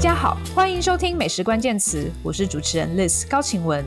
[0.00, 3.84] 大家好，欢迎收听美食关键词，我是主持人 Liz 高晴雯。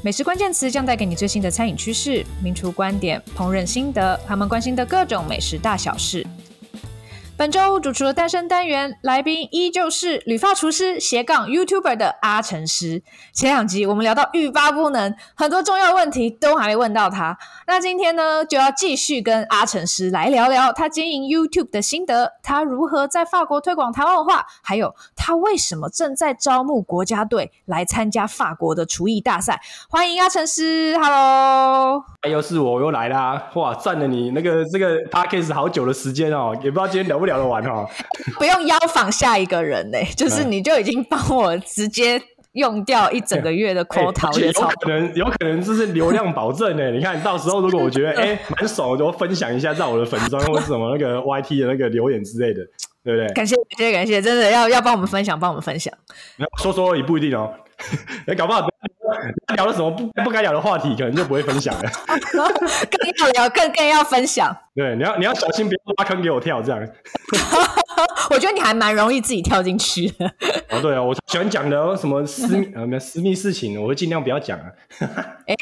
[0.00, 6.24] 美食关键词将带给你最新的餐饮趋势、名厨观点、烹饪心得，他们关心的各种美食大小事。
[7.44, 13.02] 本周主厨的诞生单元，来宾依旧是理发厨师斜杠 YouTuber 的阿成师。
[13.34, 17.36] 前两集我们聊到欲罢不能，很多重要问题都还没问到他。
[17.66, 29.60] 那今天呢，就要继续跟阿成师来聊聊他经营 YouTube 的心得，他如何在法国推广台湾文化，还有他为什么正在招募国家队来参加法国的厨艺大赛。
[29.90, 32.02] 欢迎阿成师，Hello！
[32.22, 33.50] 哎又是我又来啦！
[33.52, 37.88] 哇，占了你那个这个 Podcast 好久的时间哦，也不知道今天聊不聊得完哦。
[38.38, 42.20] 不用邀访下一个人呢，就是你就已经帮我直接
[42.52, 46.90] 用掉一整个月的 quota，欸、有可能有可能这是流量保证呢。
[46.92, 52.62] 你看到时候如果我觉得哎蛮爽，我就分享一下在我的粉砖或者什么那个 YT 的那个留言之类的，
[53.02, 53.26] 对不对？
[53.34, 55.92] 感谢感谢感谢，真的要要帮我们分享，帮我们分享。
[56.62, 57.73] 说说也不一定哦，哎，
[58.36, 58.66] 搞不好。
[59.54, 61.90] 聊了什么不不该聊的话题，可能就不会分享了。
[62.10, 64.54] 更要聊，更更要分享。
[64.74, 66.60] 对，你要你要小心，别挖坑给我跳。
[66.62, 66.80] 这样，
[68.30, 70.26] 我觉得你还蛮容易自己跳进去的。
[70.70, 74.66] 哦，对啊，我喜欢讲的什么私密呃私密事情，我会尽量不要讲啊。
[75.46, 75.54] 哎，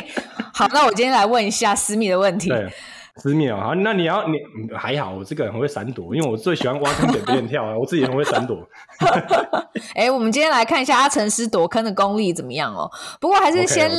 [0.55, 2.49] 好，那我今天来问一下私密的问题。
[2.49, 2.73] 对。
[3.17, 4.39] 私密哦，好，那你要你
[4.75, 8.67] 还好，我这个人很会闪躲，因为我最喜欢挖坑给别人跳啊，我自己很会闪躲。
[9.95, 12.91] 哎、欸，我们今天来看一下阿成师躲坑的功力怎么样哦。
[13.21, 13.91] 不过还是先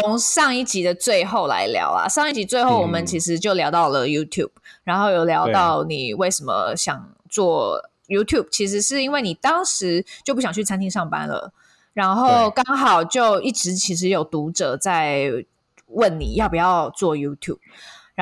[0.00, 2.04] 从上一集的最后来聊啊。
[2.04, 2.14] Okay, okay.
[2.14, 11.52] 上一集最后我们其实就聊到了 YouTube，、嗯、然后有聊到你为什么想做 YouTube，其实是因为你当时就不想去餐厅上班了，
[11.92, 15.30] 然后刚好就一直其实有读者在
[15.88, 17.58] 问你要不要做 YouTube。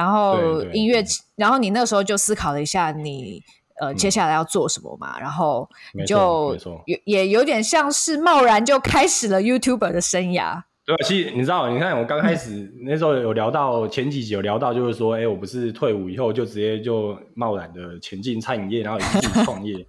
[0.01, 1.05] 然后音乐，
[1.37, 3.43] 然后你那时候就思考了一下你，
[3.79, 5.19] 呃接下来要做什么嘛？
[5.19, 10.63] 嗯、然后你就也也有点像是贸然就开始了 YouTuber 的生涯。
[10.87, 19.87] 对，其实你知道，你看我刚开始、嗯、那时候有聊到前几集有聊到，就是说，哎，我不是退伍以后就直接就贸然的前进餐饮业，然后自己创业，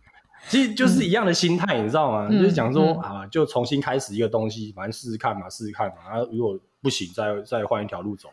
[0.50, 2.28] 其实就是一样的心态，嗯、你知道吗？
[2.30, 8.28] 嗯、就是讲说、嗯、啊，就重新开始一个东西，反正试试看嘛，试试看嘛，然后如果不行，再再换一条路走。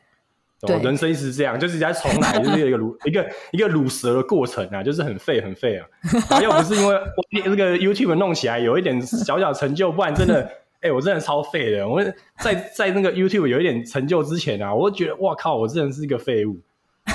[0.60, 5.86] 对，人生是这样，就是在重来，就是一个卤 一个一个卤蛇的过程啊，就是很废很废啊。
[6.28, 10.42] 然后又不是因为我这个 YouTube 弄起来有一点小小成就，不然真的，
[10.80, 11.88] 哎、欸，我真的超废的。
[11.88, 12.02] 我
[12.40, 16.58] 在在那个 YouTube 有一点成就之前啊，我就觉得哇靠，我真的是一个废物，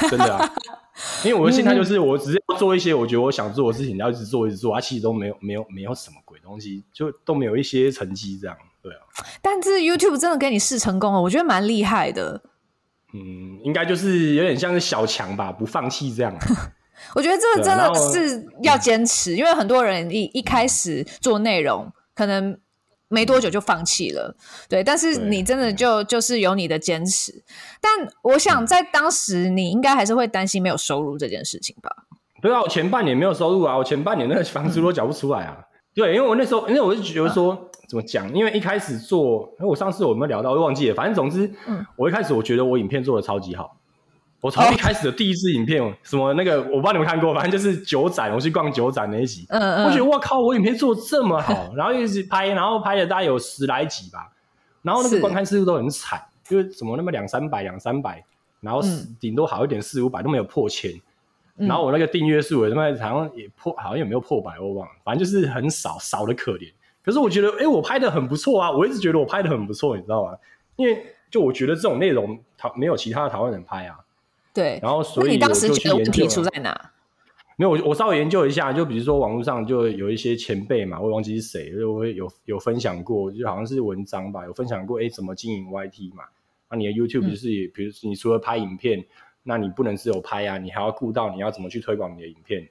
[0.09, 0.49] 真的啊。
[1.25, 8.99] 因为我的心态就是，我只是要做一些我觉得我想做的事情，然后一直做一直做，啊，其实都没有没有没有什么鬼东西，就都没有一些成绩这样，对啊。
[9.41, 12.41] 但是 YouTube 真的给你试成功了，我觉得蛮厉害的。
[13.13, 16.35] 嗯，应该就是有点像是小强吧，不放弃这样。
[17.13, 22.57] 我觉得这个真的是要坚持，因为很多人一一开始做内容，可能
[23.09, 24.35] 没多久就放弃了。
[24.67, 27.43] 对，但是你真的就就是有你的坚持。
[27.81, 27.91] 但
[28.23, 31.89] 我想在当时，你应该还是会担心没有收入这件事情吧？
[32.41, 35.57] 对啊，我前半年没有收入啊，我前半年那个房租都缴不出来啊。
[35.93, 37.51] 对，因为我那时候，因为我就觉得说。
[37.51, 38.33] 啊怎么讲？
[38.33, 40.95] 因为一开始做，我上次我们聊到，我忘记了。
[40.95, 43.77] 反正总之，嗯，我一开始我觉得我影片做的超级好。
[44.41, 49.45] 我从一开始的第一支影片，哦、什么那个，我不知道你们看过，反正就是酒展，我去逛酒展那一集。
[49.47, 49.85] 嗯嗯。
[49.85, 54.33] 我觉得我靠，我影片做的这么好， 然后一直拍，然后拍了大概有十来集吧。
[54.81, 58.21] 然后那个观看次数都很惨，就是怎么那么两三百、两三百，
[58.59, 58.81] 然后
[59.17, 60.91] 顶多好一点四五百都没有破千。
[61.57, 64.93] 嗯、然后我那个订阅数，他妈好像也破，好像也没有破百，我忘了。
[65.05, 66.69] 反正就是很少，少的可怜。
[67.03, 68.71] 可是我觉得，哎、欸，我拍的很不错啊！
[68.71, 70.37] 我一直觉得我拍的很不错，你知道吗？
[70.77, 73.99] 因为就我觉得这种内容，台没有其他的台湾人拍啊。
[74.53, 74.79] 对。
[74.81, 76.27] 然后，所以我就去研究。
[76.27, 76.91] 出在哪？
[77.55, 86.23] 没有，我我稍微研究一下，就比如说网络上就有一些前辈嘛，我忘记是谁，就我有有分享过，就好像是文章吧，有分享过，哎、欸，怎么经营 YT 嘛？
[86.69, 89.05] 那、啊、你的 YouTube 就是，也、嗯，比如你除了拍影片，
[89.43, 92.67] 那你不能只有拍啊，你还要顾到你要怎么去推广你的影片。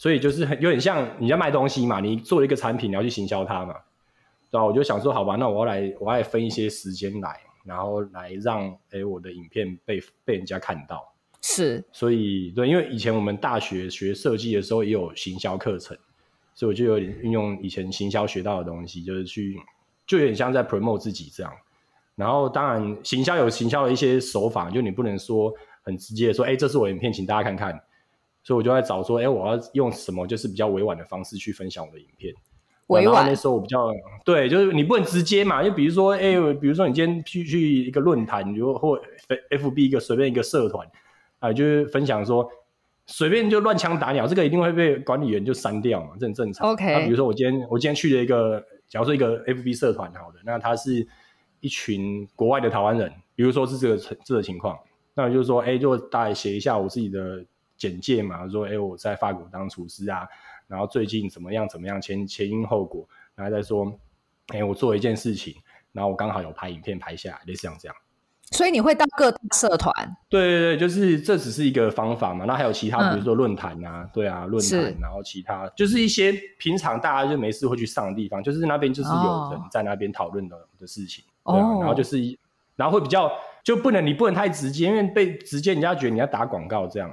[0.00, 3.74] 所以就是很有点像你在卖东西嘛，你做了一个产品，你要去行销它嘛，
[4.50, 4.64] 对吧？
[4.64, 8.62] 我就想说，好吧，那我要来，我要来分一些时间来，然后来让
[8.92, 11.06] 诶、欸、我的影片被被人家看到。
[11.42, 15.94] 是，所以对，因为以前我们大学学设计的时候也有行销课程，
[16.54, 19.54] 所以我就有点运用以前行销学到的东西，就是去
[20.06, 21.52] 就有点像在 promote 自己这样。
[22.14, 25.52] 然后当然行销有行销的一些手法，就你不能说
[25.82, 27.78] 很直接的说，哎、欸，这是我影片，请大家看看。
[28.42, 32.34] 所以我就在找说，哎、欸，我要用什么就是比较委婉的方式去分享我的影片。
[32.86, 33.26] 委婉。
[33.26, 33.92] 那时候我比较
[34.24, 39.00] 对，就是你不能直接嘛，就比如说，哎、欸，比如说你今天去去一个论坛，你就或
[39.50, 40.86] F B 一个随便一个社团
[41.38, 42.50] 啊、呃，就是分享说
[43.06, 46.70] 随便就乱枪打鸟，这个一定会被管理员就删掉嘛，这很正常。
[46.70, 51.06] OK，那比如说我今天我今天去了一个，假如说一个 FB 社团，好的，那他是
[51.60, 54.78] 一群国外的台湾人，比如说是这个这个情况，
[55.14, 57.44] 那就是说，哎，就大概写一下我自己的
[57.80, 60.28] 简介嘛，说，哎，我在法国当厨师啊，
[60.68, 63.90] 然后最近怎么样怎么样，前前因后果，然后再说，
[64.48, 65.54] 哎，我做一件事情，
[65.92, 67.96] 然后我刚好有拍影片拍下来，类似像这样。
[68.52, 69.94] 所以你会到各大社团？
[70.28, 72.44] 对对对，就是这只是一个方法嘛。
[72.46, 81.24] 那还有其他，比如说论坛啊，嗯、对啊，论坛，然后其他就是一些平常大家就没事会去上的地方，就是那边就是有人在那边讨论的、哦、的事情。
[81.44, 82.38] 对、啊、然后就是，
[82.74, 83.30] 然后会比较
[83.62, 87.08] 就不能你不能太直接，因为被直接人家觉得你要打广告这样。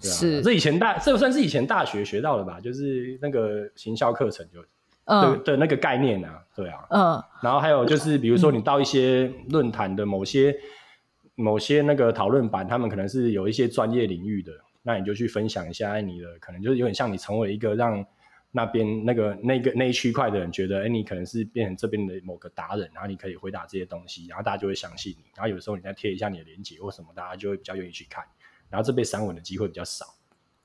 [0.00, 2.60] 对啊、是，这以前大这算是以前大学学到的吧？
[2.60, 4.64] 就是那个行销课程就。
[5.08, 14.50] 的的那个概念啊，对啊，嗯，然后还有就是，比如说你到一些论坛的某些、嗯、某些那个讨论版，他们可能是有一些专业领域的，
[14.82, 18.04] 那你就去分享一下你的，可能就是有点像你成为一个让
[18.50, 28.24] 那边那个那个那一区块的人觉得，哎，你可能是变成这边的某个达人，然后你可以回答这些东西，然后大家就会相信你，然后有时候你再贴一下你的连接或什么，大家就会比较愿意去看，
[28.70, 30.04] 然后这被删文的机会比较少。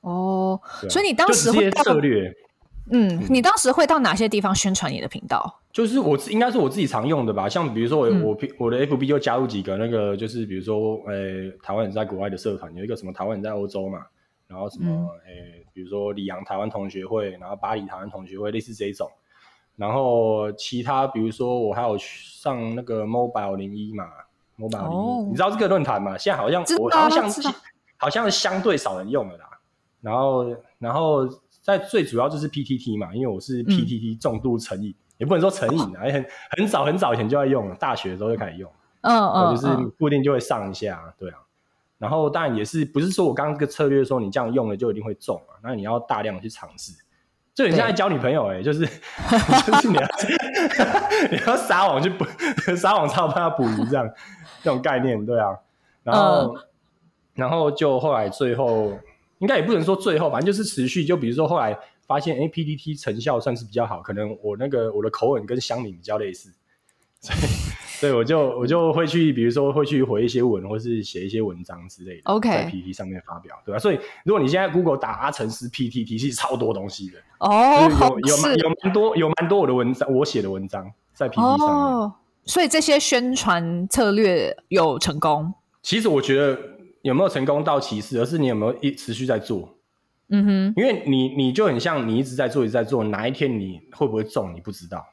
[0.00, 2.34] 哦，啊、所以你当时会策略。
[2.90, 5.60] 嗯，你当时会到哪些地方宣传你的频道？
[5.72, 14.04] 就是我应该是我自己常用的吧，像比如说我、嗯、我我的 FB 就加入几个那个，就是比如说诶、欸，台湾人在国外的社团，有一个什么台湾人在欧洲嘛，
[14.48, 14.90] 然后什么
[15.24, 19.08] 诶、嗯欸，比如说里昂台湾同学会，然后巴黎台湾同学会，类似这种。
[19.76, 24.04] 然后其他比如说我还有上那个 Mobile 零一嘛
[24.58, 26.18] ，Mobile 零一、哦，你知道这个论坛吗？
[26.18, 27.30] 现在好像我好像
[28.02, 29.48] 好像是相对少人用了啦。
[30.02, 31.26] 然后然后。
[31.62, 36.26] 在最主要就是 PTT 嘛，因为我是 PTT 重度成瘾、嗯，也不能说成瘾啊，也很
[36.56, 38.68] 很早很早以前就在用了，大学的时候就开始用，
[39.02, 41.38] 嗯嗯，就是固定就会上一下，对啊。
[41.98, 46.92] 然后当然也是不是说我刚刚这个策略说你这样用了就一定会中啊，那你要大量的去尝试。
[47.54, 48.80] 就你现在交女朋友哎、欸，就是
[49.64, 50.02] 就是你要
[51.30, 52.24] 你要撒网去捕
[52.74, 54.10] 撒网，才有办法捕鱼这样
[54.64, 55.56] 这种概念，对啊。
[56.02, 56.64] 然后、嗯、
[57.34, 58.98] 然后就后来最后。
[59.38, 61.04] 应该也不能说最后，反正就是持续。
[61.04, 61.76] 就比如说后来
[62.06, 66.48] 发现，哎，PTT 成效算是比较好，可能我那个我的口吻跟乡民比较类似，
[67.20, 67.40] 所以
[67.98, 73.80] 所以我就我就会去，比如说会去回一些文，或是写一些文章之类的，OK，在 PPT 上面发表，对吧？
[73.80, 81.68] 所以如果你现在 Google 打阿成师 PTT，其实超多东西的哦，有有蛮有蛮多有蛮多我的文章，我写的文章在 PPT 上面。
[81.68, 82.14] 哦，
[82.44, 85.52] 所以这些宣传策略有成功？
[85.82, 86.56] 其实我觉得。
[87.02, 89.76] 有没有成功到其次，而是你有没有一持续在做？
[90.28, 95.04] 嗯哼，因为你你就很像你一直在做，一直在做，哪一天你会不会中，你不知道。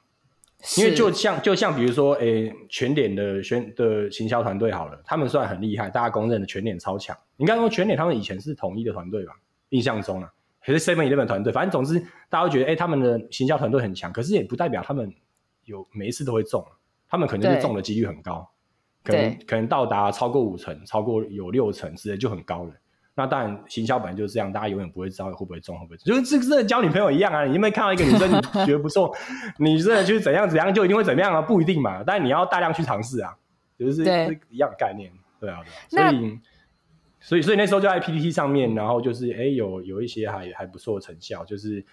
[0.77, 7.18] 因为就像就像比如说，诶、欸，全脸的宣的行销团队好了，他们算很厉害，大家公认的全脸超强。
[7.38, 9.33] 你刚说全脸他们以前是统一的团队吧？
[9.69, 11.97] 印象中啊，还是 Seven Eleven 团队，反正总之
[12.30, 15.09] 大家会觉得，诶、欸，他们的行销团队很强，可是也不代表他们
[15.63, 16.65] 有每一次都会中，
[17.07, 18.50] 他们可能是中的几率很高。
[19.04, 22.74] 可能可能到达超过五成，超过有六成之类就很高了。
[23.16, 26.06] 那当然，行销本来就是这样，大家永远不会知道会不会中，会不会中。
[26.06, 29.13] 就是这个交女朋友一样啊，你有没有看到一个女生你觉得不错，
[29.60, 31.42] 你真的去怎样怎样就一定会怎么样啊？
[31.42, 32.01] 不一定嘛。
[32.01, 33.36] 但你要大量去尝试啊，
[33.78, 35.60] 就是是一样的概念，对啊。
[35.90, 36.40] 对所以
[37.19, 41.86] 所以所以那时候就在 PPT 上面，然后就是哎、欸、有有一些还还不错的成效，就是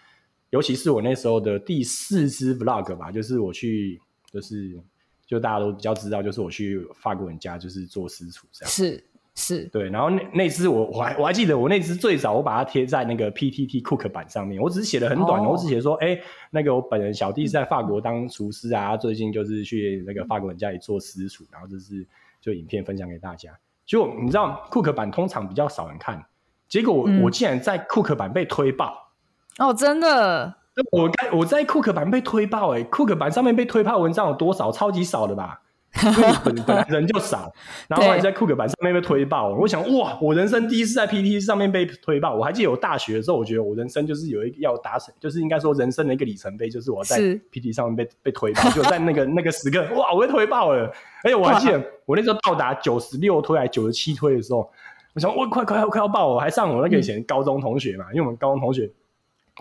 [0.50, 4.80] 尤其是我那时候的第四支 Vlog 吧，就是我去就是。
[5.26, 8.71] 就大家都比较知道，就是我去法国人家，就是做私厨这样。
[8.71, 9.04] 是
[9.35, 9.90] 是，对。
[9.90, 22.06] 然后那那只我我还我还记得，我那只最早我把它贴在那个 PTT Cook 版上面，我只是写的很短，哦、我只写说，哎、欸，那个我本人小弟是在法国当厨师啊，最近就是去那个法国人家里做私厨，然后就是
[22.40, 23.50] 就影片分享给大家。
[23.85, 26.25] 就你知道 Cook 版通常比较少人看，
[26.68, 29.12] 结果我、嗯、我竟然在 Cook 版被推爆。
[29.59, 30.54] 哦，真的。
[30.90, 34.71] 我该我在库克版被推爆哎、欸，库克版上面被推爆文章有多少？
[34.71, 35.62] 超级少的吧，
[36.02, 37.50] 因为本本来人就少，
[37.88, 39.49] 然后还在库克版上面被推爆。
[39.54, 42.35] 我想哇，我人生第一次在 PTT 上面被推爆。
[42.35, 50.92] 我还记得我大学的时候，我觉得我人生就是有一个要达成，就是应该说人生的一个里程碑，就是我在 PTT 上面被被推爆，就在那个 那个时刻，哇，我被推爆了。
[51.25, 54.71] 而且我还记得我那时候到达九十六推还九十七推的时候，
[55.14, 58.90] 我想我快快快要爆，我还上我那个以前高中同学嘛，嗯、因为我们高中同学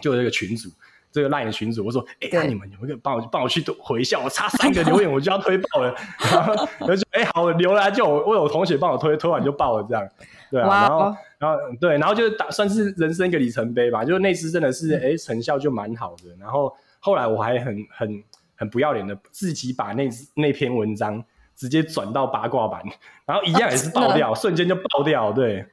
[0.01, 0.69] 就有一个群组。
[1.15, 4.19] 这个 LINE 群组，我说：“哎、欸，那你们有没有帮我帮我去回一下？
[4.19, 5.95] 我差 三个留言我就要推爆了。
[6.19, 10.05] ”然后就说：“哎、欸，好，留了就我我有同学帮我推，推完就爆了，这样
[10.51, 14.03] 对啊。”然后然后对，然后就打算是人生一个里程碑吧。
[14.03, 16.35] 就是那次真的是哎、欸，成效就蛮好的。
[16.37, 18.23] 然后后来我还很很
[18.57, 21.23] 很不要脸的自己把那那篇文章
[21.55, 22.83] 直接转到八卦版，
[23.25, 25.31] 然后一样也是爆掉，啊、瞬间就爆掉。
[25.31, 25.65] 对，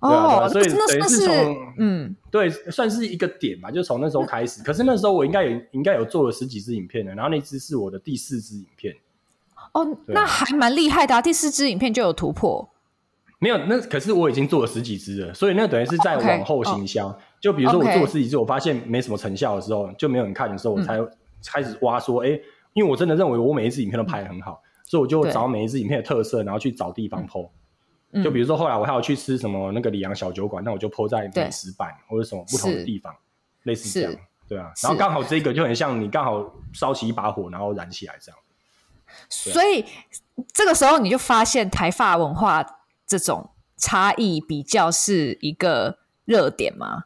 [0.00, 4.62] 对啊，对啊，所以那等于是从嗯，对，算是一个点吧，就从那时候开始。
[4.62, 8.94] 可是那时候我应该有应该有做了十几支影片的，然后那支是我的第四支影片。
[9.72, 11.20] 哦，那还蛮厉害的啊！
[11.20, 12.68] 第四支影片就有突破。
[13.38, 17.08] 没有，那可是我已经做了十几支了，所以那等于是在往后行销。
[17.08, 17.16] Okay.
[17.40, 20.98] 就比如说我做了十几支，我发现没什么成效的时候，就没有人看的时候，我才
[21.46, 22.40] 开始挖说，哎、嗯，
[22.74, 27.24] 因为我真的认为我每一支影片都拍的很好，所以我就找每一支影片的特色，然后去找地方
[28.24, 33.14] 就比如说后来我还要去吃什么那个里昂小酒馆，那我就 po 在美食版或者什么不同的地方，
[33.64, 34.72] 类似这样，对啊。
[34.82, 38.38] 然后刚好这个就很像你刚好烧起一把火，然后燃起来这样。
[39.28, 39.84] 所以
[40.52, 42.64] 这个时候你就发现台发文化
[43.06, 47.04] 这种差异比较是一个热点吗？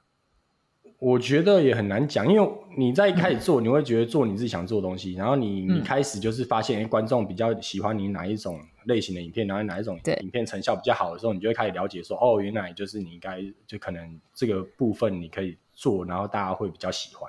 [1.02, 17.28] 我觉得也很难讲，因为你在一开始做，你会觉得做你自己想做的东西，然后你你开始就是发现，哎，观众比较喜欢你哪一种类型的影片，然后哪一种影片成效比较好的时候，你就会开始了解说，哦，原来就是你应该就可能这个部分你可以做，然后大家会比较喜欢。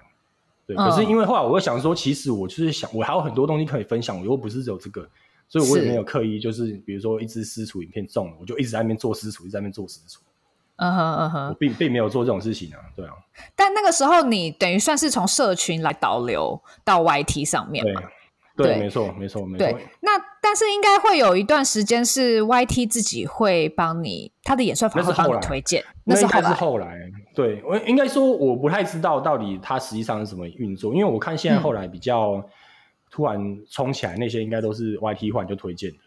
[0.68, 5.10] 对，可是因为后来我又想说，其实我就是想，我还有很多东西可以分享，我又不是只有这个，
[5.50, 10.22] 所以我也没有刻意就是，比如说一支私厨影片中了，我就一直在那边做私厨，一直在那边做私厨。
[10.77, 13.13] 嗯哼嗯哼，我并并没有做这种事情啊，对啊。
[13.56, 18.01] 但那个时候你等于算是从社群来导流到 YT 上面嘛？
[18.56, 19.65] 对，对，没错，没错，没错。
[19.65, 20.12] 对，那
[20.42, 25.84] 但是应该会有一段时间是 YT 自己会帮你，他的演算法会帮你推荐。
[26.03, 26.98] 那是后来，后来。
[27.34, 32.44] 对，我应该说我不太知道到底它实际上是怎么运作，因为我看现在后来比较
[33.10, 33.39] 突然
[33.72, 35.98] 冲起来那些，应该都是 YT 换就推荐的。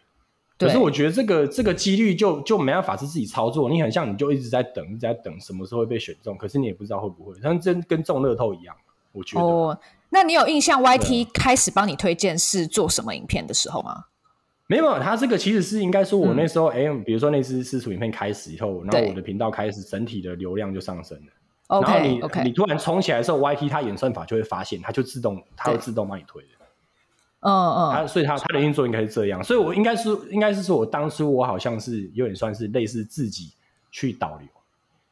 [0.57, 8.75] 可是我觉得这个这个几率就就没办法是自己操作，你很像你就一直在等，一直在等什么时候会被选中，可是你也不知道会不会，像真跟中乐透一样。
[9.11, 9.45] 我觉得。
[9.45, 14.05] 哦，那你有印象 YT 开始帮你推荐是做什么影片的时候吗？
[14.67, 21.81] 没有，他这个其实是应该说，我那时候哎、嗯，比如说那支私厨影片开始以后，然后我的频道开始整体的流量就上升了。
[21.81, 26.49] 然后你.你突然冲起来的时候，YT 它演算法就会发现，它就自动它会自动帮你推的。
[27.41, 33.51] 嗯嗯，他所以他他的运作应该是这样，所以我应该是应该是说，我当初我好像是有点算是类似自己
[33.91, 34.47] 去导流，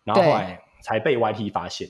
[0.04, 1.88] 然后后来才被 YT 发现。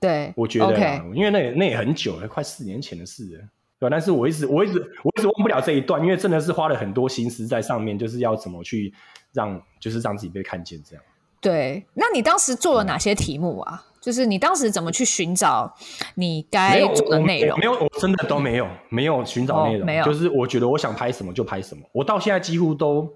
[0.00, 0.76] 对，我觉得.
[1.14, 3.90] 因为那也那也很久了，快四年前的事了，对吧？
[3.90, 8.92] 但是我一直我一直我一直忘不了这一段，因为真的是花了很多心思在上面，就是要怎么去
[9.32, 11.04] 让就是让自己被看见这样。
[11.40, 13.84] 对，那你当时做了哪些题目啊？
[13.86, 15.74] 嗯就是你当时怎么去寻找
[16.14, 17.58] 你该做的内容？
[17.58, 20.04] 没有，我真的都没有，没有寻找内容，哦，没有。
[20.04, 21.82] 就是我觉得我想拍什么就拍什么。
[21.90, 23.12] 我到现在几乎都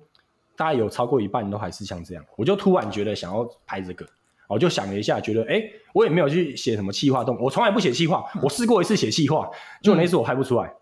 [0.57, 2.25] 大概有超过一半都还是像这样。
[2.37, 4.05] 我就突然觉得想要拍这个，
[4.49, 8.25] 我就想了一下，觉得哎，我也没有去写什么企划动，我从来不写企划。
[8.43, 9.49] 我试过一次写企划，
[9.81, 10.75] 就那次我拍不出来。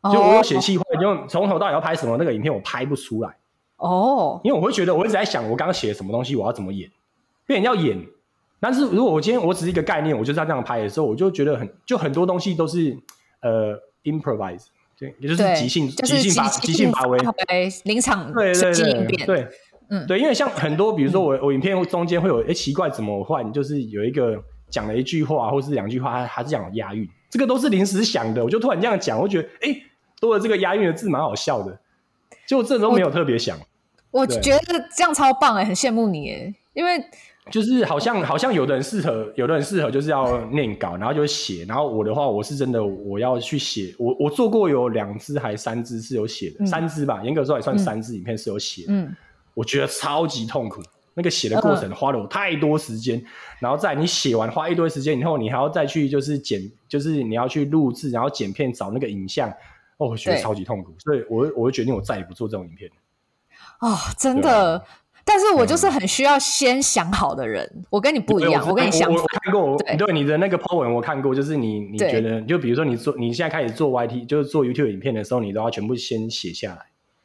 [0.00, 3.36] 嗯、就我有写企划，就从头到尾要拍什么那个影片，我拍不出来。
[3.76, 6.88] 哦，因为我会觉得我一直在想，我刚刚写什么东西，我要怎么演，
[7.48, 8.02] 因为你要演。
[8.62, 12.96] 但是如果我今天我只是一个概念，我就是要这样拍的时候，我就觉得很就很多东西都是
[13.40, 14.66] 呃 improvise，
[14.96, 17.18] 对，也就是即兴即兴发即兴发挥，
[17.82, 19.48] 临场对对对对，
[19.90, 20.06] 嗯。
[20.06, 24.40] 对，因为像很多比如说我我影片中间会有哎、欸、奇怪怎么换，就是有一个
[24.70, 29.82] 讲了一句话或是两句话，还是讲押韵，这个都是临时想的，我就突然这样讲，我觉得哎、欸、
[30.20, 31.76] 多了这个押韵的字蛮好笑的，
[32.46, 33.58] 就这都没有特别想。
[34.12, 37.04] 我，我觉得这样超棒哎，很羡慕你哎，因为。
[37.50, 41.64] 就是好像好像有的人适合，有的人适合就是要念稿，然后就写。
[41.64, 43.94] 然后我的话，我是真的我要去写。
[43.98, 48.92] 我我做过有两支还三支是有写的，嗯、三支吧，严格说也算三支影片是有写的。
[48.92, 49.16] 嗯，
[49.54, 50.80] 我觉得超级痛苦，
[51.14, 53.18] 那个写的过程花了我太多时间。
[53.18, 53.24] 嗯、
[53.60, 59.50] 然后在你写完花一堆时间以后，你还要再去就是剪，就是你要去录制，然后剪片找那个影像。
[59.98, 62.90] 哦，我觉得超级痛苦，所以我我就决定我再也不做这种影片。
[63.80, 64.82] 哦，真的。
[65.32, 69.16] 但是我就是很需要先想好的人，嗯、我跟你不一样，我，我跟你想法。
[69.16, 76.80] 我，我看过，对，对你的那个 po 文我看过，就是你你觉得，就比如说你做你现在开始做 YT，就是做 YouTube 影片的时候，你都要全部先写下来。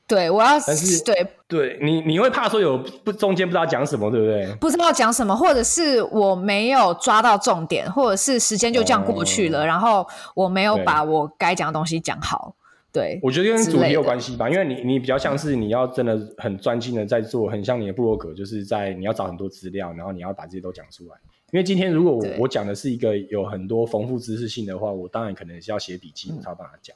[0.07, 4.55] 对，我要，但是对对，你你会怕说有不中间不知道讲什么，对不对？
[4.55, 12.55] 不知道讲什么，或者是我没有抓到重点，或者是时间就这样过去了，哦、然后我没有把我该讲的东西讲好。
[12.97, 21.15] 对，我觉得跟主题有关系吧，因为你你比较像是你要真的很专心的在做，很像你的部落格，就是在你要找很多资料，然后你要把这些都讲出来。
[21.51, 26.95] 因为今天如果我我讲的是一个有很多丰富知识性的话，我当然可能是要写笔记我才有办法讲。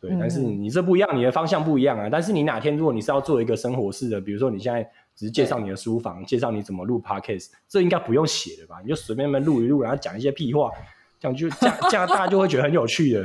[0.00, 2.08] 对、嗯，但是你这不一样，你的方向不一样啊。
[2.10, 4.82] 但是你哪天如果你是要做一个生活式的，比如说你现在
[5.14, 8.80] 只是介绍你的书房，介绍你怎么录 Podcast，这应该不用写的吧？
[8.82, 10.72] 你就随便那录一录，然后讲一些屁话，
[11.20, 13.24] 这样就这样这样大家就会觉得很有趣的。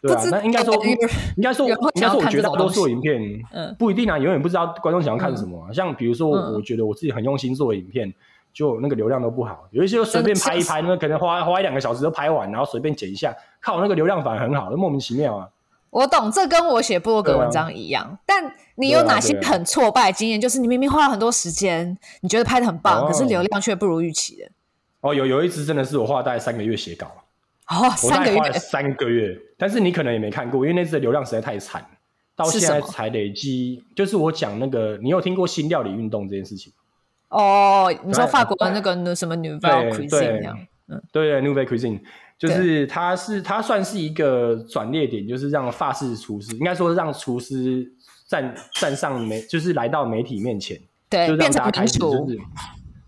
[0.00, 0.96] 对啊，那应该说，应
[1.42, 3.20] 该说，应该说，我觉得大多数影片，
[3.52, 5.74] 嗯，不一定啊，永远不知道观众想要看什么、啊嗯。
[5.74, 8.12] 像比如说，我觉得我自己很用心做的影片，
[8.52, 9.68] 就那个流量都不好。
[9.70, 15.48] 有一些就随便拍一拍，那可能花花一两个小时就拍完，然后随便剪一下，靠那个流量反而很好，莫名其妙啊。
[15.90, 18.02] 我懂，这跟我写部落格文章一样。
[18.04, 20.40] 啊、但你有哪些很挫败的经验？
[20.40, 24.50] 就是你明明花了很多时间，你觉得拍的很棒，哦、可是流量却不如预期的。
[25.02, 27.06] 哦，有有一支真的是我花了大概三个月写稿。
[27.72, 29.38] 哦，三个月，三个月。
[29.56, 31.84] 但是你可能也没看过，因为那次的流量实在太惨，
[32.36, 33.82] 到现在才累积。
[33.88, 36.72] 是就是我讲那个，你有听过新料理运动这件事情？
[37.28, 40.66] 哦，你说法国的那个什么 Nouvelle Cuisine？
[40.88, 42.00] 嗯，对对，Nouvelle Cuisine。
[42.38, 47.88] 就是它是它算是一个转捩点，就是让法式厨师应该说让厨师
[48.26, 50.76] 站站上媒，就是来到媒体面前，
[51.08, 52.34] 对，就让大家开始就是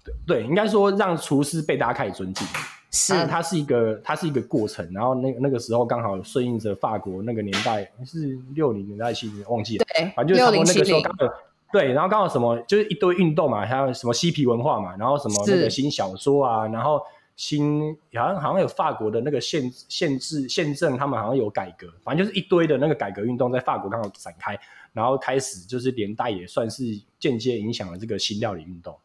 [0.05, 2.47] 对对，应该说让厨师被大家开始尊敬。
[2.95, 11.35] 是，它是一个它是一个过程，然后那那个时候刚好顺应着法国那个年代是六零年代七零忘记了，对，反正就是他们那个时候刚好
[11.73, 17.01] 对，然后刚好什么就是一堆运动嘛，还有什么嬉皮文化嘛，然后什么那个新小说啊，然后。
[17.37, 24.57] 新好像好像有法国的那个宪宪制宪政，他们好像有改革，反正就是一堆的那个改革运动在法国刚好展开，
[24.93, 26.85] 然后开始就是连带也算是
[27.19, 28.97] 间接影响了这个新料理运动。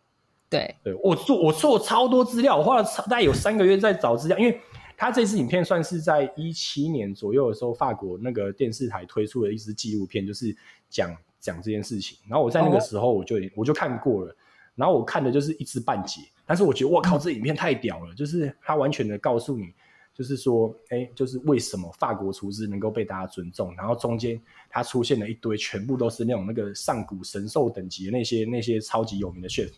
[0.50, 4.60] 对，对我做我做超多资料，我花了大概有三个月在找资料，因为
[4.98, 10.56] 他这支影片算是在一七年左右的时候，法国那个电视台推出的一支纪录片，就是
[10.90, 12.18] 讲讲这件事情。
[12.28, 14.36] 然后我在那个时候我就、哦、我就看过了，
[14.76, 16.22] 然后我看的就是一知半解。
[16.46, 18.16] 但是我觉得，我靠，这影片太屌了！
[18.16, 19.72] 就是他完全的告诉你，
[20.16, 29.70] 就是说，哎，就是为什么法国厨师能够被大家尊重，然后中间他出现了一堆，全部都是那种那个上古神兽等级的那些那些超级有名的 chef，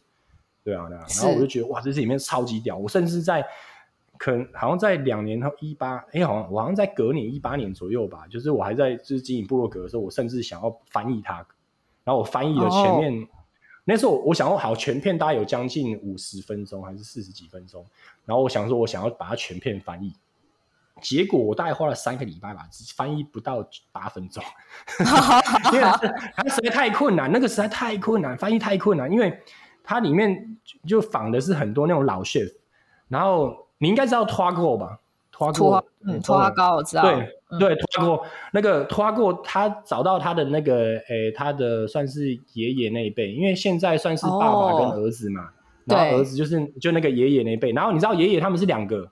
[0.63, 2.77] 对啊，然后我就觉得，哇，这是里面超级屌！
[2.77, 3.45] 我甚至在
[4.17, 11.35] 可能好像在两年后一八，哎，好像我好像在隔年一八年左右吧，就是我还在就是经营部落格的时候，我甚至想要翻译它，
[12.03, 13.23] 然后我翻译了前面。
[13.23, 13.27] 哦
[13.83, 17.83] 那时候我想要，好，全片大概有将近五十分钟还是四十几分钟，
[18.25, 20.13] 然后我想说，我想要把它全片翻译，
[21.01, 24.41] 结果我大概花了三个礼拜吧，只翻译不到八分钟，
[25.73, 25.83] 因为
[26.35, 29.35] 它实在太困难，那个实在太困难，翻译太困难，因为
[29.83, 32.51] 它里面就仿的是很多那种老 chef，
[33.07, 34.99] 然后你应该知道拖过吧？
[35.31, 37.27] 拖过，嗯，拖花糕我知道，对。
[37.59, 45.49] 对，拖过那个拖过，他找到他的那个，诶，他的算是爷爷那一辈，因为现在算是爸爸跟儿子嘛，
[45.83, 49.05] 然后儿子就是就那个爷爷那一辈，然后你知道爷爷他们是两个，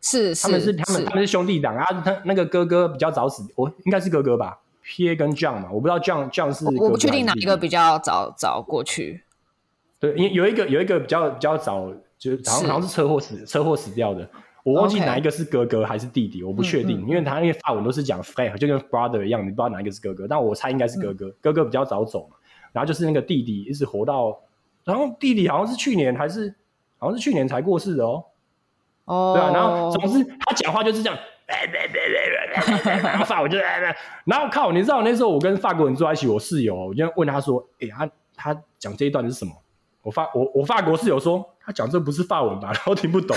[0.00, 9.22] 是他们是他们他们是兄弟党啊，他那个哥哥比较早死，我应该是哥哥吧，Pierre 跟 John 嘛，我不知道 John John 是，我不确定哪一个比较早早过去，
[9.98, 14.28] 对，因为有一个有一个比较比较早，就好像好像是车祸死车祸死掉的。
[14.62, 22.36] 我忘记哪一个是哥哥还是弟弟，我不确定，因为他那个法文都是讲 frère，就跟 brother 一样，你不知道哪一个是哥哥，但我猜应该是哥哥，哥哥比较早走嘛，
[22.72, 24.36] 然后就是那个弟弟一直活到，
[24.82, 26.52] 然后弟弟好像是去年还是
[26.98, 28.24] 好像是去年才过世的哦，
[29.04, 31.16] 哦，对啊，然后总之他讲话就是这样，
[33.04, 33.56] 然后法文就，
[34.24, 39.52] 然后靠，你知道那时候我跟法国人住在一起，我室友，我就问他说，哎，他他讲这一段是什么？
[40.06, 41.44] 我法我我法国室友说。
[41.66, 42.70] 他讲这不是法文吧？
[42.72, 43.36] 然后听不懂，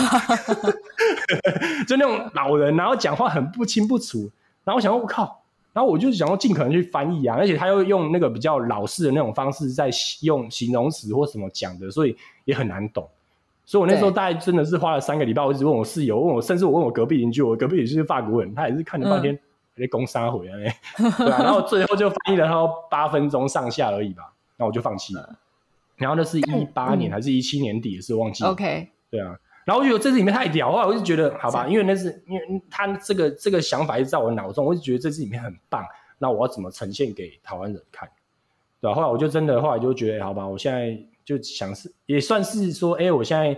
[1.87, 4.19] 就那种老人，然后讲话很不清不楚。
[4.63, 5.41] 然后我想说，我靠！
[5.73, 9.89] 然后我就想要尽可能去翻译啊，而且他又用那个比较老式的那种方式在
[10.21, 13.09] 用形容词或什么讲的，所以也很难懂。
[13.65, 19.33] 所以我那时候大概真的是花了三个礼拜，我一直问我室友，问我，甚至我问我隔壁邻居，我隔壁邻居是法国人，他也是看了半天，
[19.75, 21.41] 还在攻杀回来，对吧、啊？
[21.41, 25.27] 然后最后就翻译了他八分钟上下而已吧，那我就放弃了。
[25.99, 28.49] 然后那是一八年还是一七年底的事，忘记了。
[28.49, 29.37] OK，对啊。
[29.65, 35.85] 然后我觉得这支影片太屌了，我就觉得好吧，因为那是因为他这个这个想法一直在我脑中，我就觉得这次影片很棒。
[36.17, 38.09] 那我要怎么呈现给台湾人看？
[38.81, 38.95] 对吧？
[38.95, 43.49] 后来我就真的后来就觉得好吧，我现在就想是也算是说，哎，我现在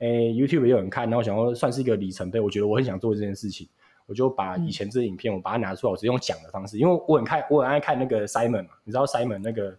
[0.00, 2.40] 哎 YouTube 也有人看，然后想说算是一个里程碑。
[2.40, 3.68] 我觉得我很想做这件事情，
[4.06, 9.76] 我就把以前这支影片我把它拿出来，我直接用讲的方式，因为我很看我很爱看那个 Simon 嘛，你知道 Simon 那个。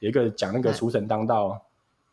[0.00, 1.60] 有一个讲那个厨神当道，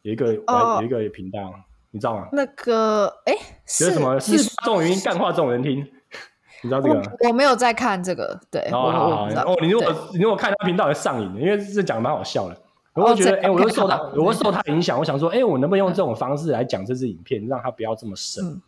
[0.01, 1.53] 有一个有一个频道，
[1.91, 2.27] 你知道吗？
[2.31, 3.33] 那个哎，
[3.65, 4.19] 是什么？
[4.19, 5.79] 是众人干话众人听，
[6.61, 7.01] 你知道这个？
[7.27, 8.69] 我没有在看这个，对。
[8.71, 12.57] 好好好，哦，你如果你如果看他频道会上瘾的，因为这讲的蛮好笑的。
[12.93, 14.97] 我会觉得，哎，我会受他，我会受他影响。
[14.97, 18.61] 我想说，哎，我能不能用这种方式来讲这支影片，让他不要这么神？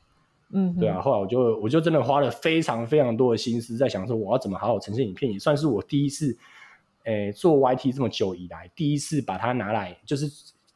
[0.52, 1.00] 嗯，对啊。
[1.02, 6.38] 后来我就我就真的花了非常非常多的心思在想说，我要怎么好好呈现影片，也算是我第一次。
[7.08, 10.30] 诶，做 YT 这么久以来，第一次把它拿来，就是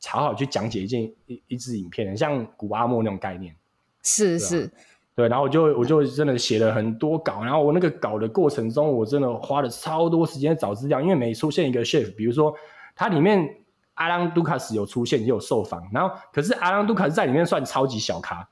[0.07, 3.53] 好好去讲解一件一一支影片，像古阿莫那种概念，
[4.01, 4.71] 是是，
[5.13, 5.27] 对。
[5.27, 12.53] 然后我就我就真的写了很多稿，然后我那个稿的过程中，我真的花了超多时间找资料，因为每出现一个 chef，比如说
[12.95, 13.57] 它里面
[13.95, 18.47] 阿朗杜卡斯有出现，也有受访，然后可是阿朗杜卡斯在里面算超级小咖，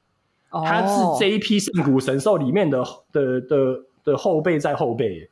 [0.49, 3.57] 哦、他是这一批上古神兽里面的的的
[4.03, 5.29] 的后辈在后辈，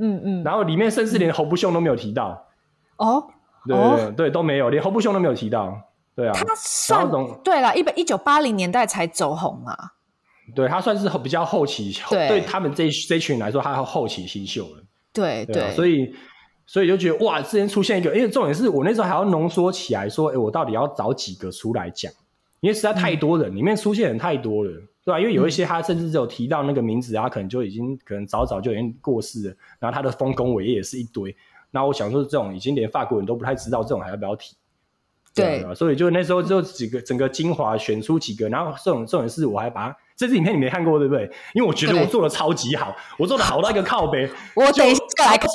[0.00, 2.46] 嗯嗯，然后里面甚至连侯不兄都没有提到，
[2.96, 3.28] 哦，
[3.66, 5.78] 对对对，对都没有，连侯不兄都没有提到，
[6.16, 7.08] 对啊，他算
[7.44, 9.92] 对了，一百一九八零年代才走红啊。
[10.54, 14.82] 对，他算是比较后期，对，对他们这这群人来说，他后起新秀了。
[15.12, 16.12] 对对，对，所以
[16.66, 22.12] 所以就觉得哇，之前出现一个，因为重点是我那时候还要浓缩起来说，哎，我到底要找几个出来讲？
[22.60, 24.70] 因为实在太多人，嗯、里面出现人太多了，
[25.10, 25.18] 对吧？
[25.18, 31.34] 因为有一些他甚至只有提到那个名字，他可能就已经可能早早就已经过世了，然后他的丰功伟业也是一堆。
[31.72, 34.54] 那我想说，这种已经连法国人都不太知道，这种还要不要提？
[35.34, 41.24] 对，对，所以就那时候就几个整个精华选出几个，然后这种这种事我还把它这支影片你没看过对不对？
[41.54, 45.48] 因为我觉得我做的超级好，我做的好到一个靠背，我等一下来看，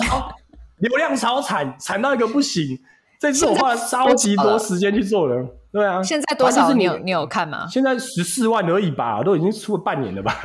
[0.79, 2.79] 流量超惨，惨到一个不行。
[3.19, 6.01] 这次我花了超级多时间去做了，对啊。
[6.03, 6.73] 现在多少？
[6.73, 7.65] 你有你有看吗？
[7.69, 10.35] 现在十四万而已吧，都已经出了半年了吧，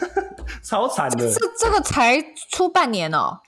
[0.62, 1.30] 超惨的。
[1.32, 3.38] 这这个才出半年哦。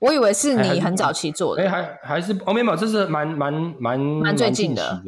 [0.00, 5.02] 我以为是你很早期做的，哎，还还是哦，没有，这是蛮蛮蛮蛮最近的，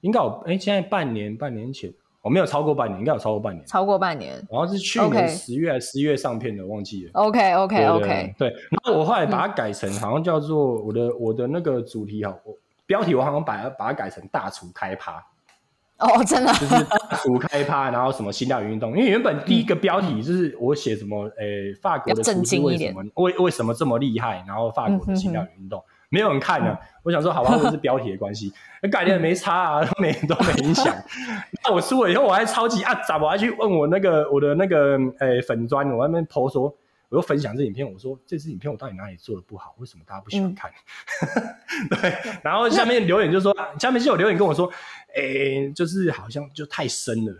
[0.00, 7.10] 应该有哎，现在半年半年前，我没有超过半年，应该有超过半年，超过半年，然后是去年十月还是十一月上片的，忘记了。
[7.14, 12.32] OK OK OK，对，然后我后来把它改成好像叫做我的我的那个主题哈，
[12.86, 15.22] 标题我好像把它把它改成大厨开趴。
[15.98, 25.80] 哦，真的，就是大厨开趴，然后什么新料运动，因为原本第一个标题就是我写什么，诶、欸，法国的厨师为什么为为什么这么厉害，然后法国的新料运动，
[26.12, 26.78] 没有人看呢。
[27.02, 28.52] 我想说，好吧，我是标题的关系，
[28.92, 30.94] 改的没差啊， 都没都没影响。
[31.64, 36.72] 那我输了以后，我还超级啊，咋我还去问我那个我的那个诶、欸、粉专，我那边 po 说。
[37.08, 39.74] 我又分享这影片，我说这支影片我到底哪里做的不好？
[39.76, 40.70] 为什么大家不喜欢看？
[40.70, 44.66] 嗯、对，然后下面留言就说，下面就有留言跟我说，
[45.14, 47.34] 诶、欸，就是好像就太深了。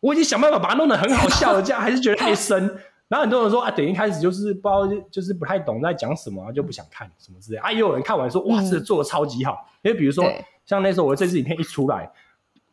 [0.00, 2.78] 我已经想办法把它弄得很好笑了，这样还是觉得太深。
[3.08, 7.58] 然后很多人说啊，等一开始就是不知道，就是不太懂在讲什么，就不想看什么之类。
[7.58, 9.66] 啊，也有人看完说，哇，这做的超级好。
[9.82, 10.24] 因为比如说，
[10.66, 12.10] 像那时候我这支影片一出来。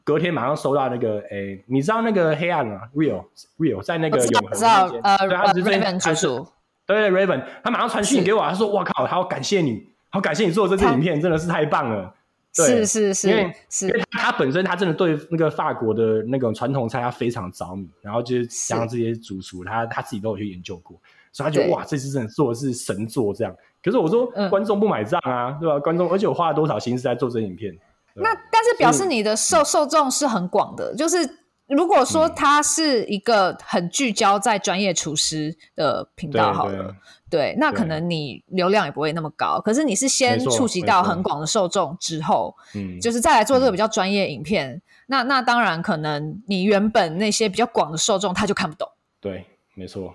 [0.03, 3.25] 隔天马上收到那个，诶、欸，你知道那个黑暗啊？Real
[3.57, 6.47] Real 在那个永恒空间，呃，对，他是 Raven 直属，
[6.85, 12.13] 对对，Raven，他马上传讯给我，他说，哇靠，他好感谢你，好感谢你做的这支影片，真的是太棒了。
[12.55, 20.97] 对，是是是，因为是因为他本身他真的对那个法国的那种传统菜他非常着迷，然后就是像这些主厨，他他自己都有去研究过，
[21.33, 23.53] 所以他觉得哇，这次真的做的是神作这样。
[23.83, 25.77] 可是我说，观众不买账啊，对吧？
[25.79, 27.77] 观众，而且我花了多少心思在做这影片。
[28.15, 31.17] 那但是表示你的受受众是很广的，嗯、就是
[31.67, 36.95] 如果说它是一个很聚焦在专业厨师的频道好了，
[37.29, 39.59] 对，对，那可能你流量也不会那么高。
[39.59, 48.87] 可是你是先触及到很广的受众之后，嗯，就是再来做这个比较专业影片，嗯、那那当然可能你原本那些比较广的受众他就看不懂。
[49.19, 50.13] 对，没错，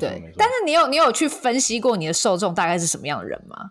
[0.00, 3.70] 对，但是你有你有去分析过你的受众大概是什么样的人吗？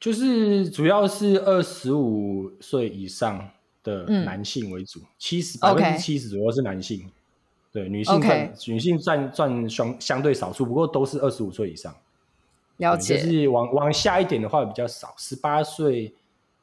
[0.00, 3.48] 就是主要是二十五岁以上
[3.86, 7.08] 的男性为主，七十百分之七十左右是男性
[7.72, 11.94] 对，女性占.女性占占相相对少数，不过都是二十五岁以上。
[12.78, 16.12] 了解，就是往往下一点的话比较少，十八岁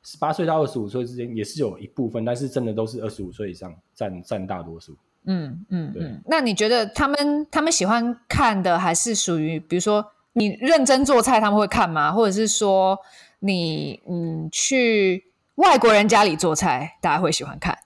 [0.04, 4.94] 十八岁到二十五岁之间也是有一部分，但是真的都是二十五岁以上占占大多数。
[5.26, 6.22] 嗯嗯，对嗯。
[6.28, 12.12] 那你觉得他们他们喜欢看的还是属于，比如说你认真做菜他们会看吗？
[12.12, 13.00] 或者是说？
[13.46, 17.78] 你嗯，去外国人家里做菜，大家会喜欢看？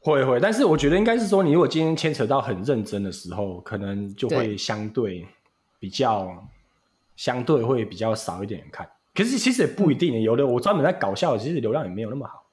[0.00, 5.26] 会会，但是我觉得应该是说，你如果今天牵扯到很认真的时候，可能就会相对
[5.78, 6.34] 比较对
[7.16, 8.88] 相对会比较少一点人看。
[9.14, 12.44] 可是其实也不一定，有的我专门在搞笑，其实流量也没有那么好，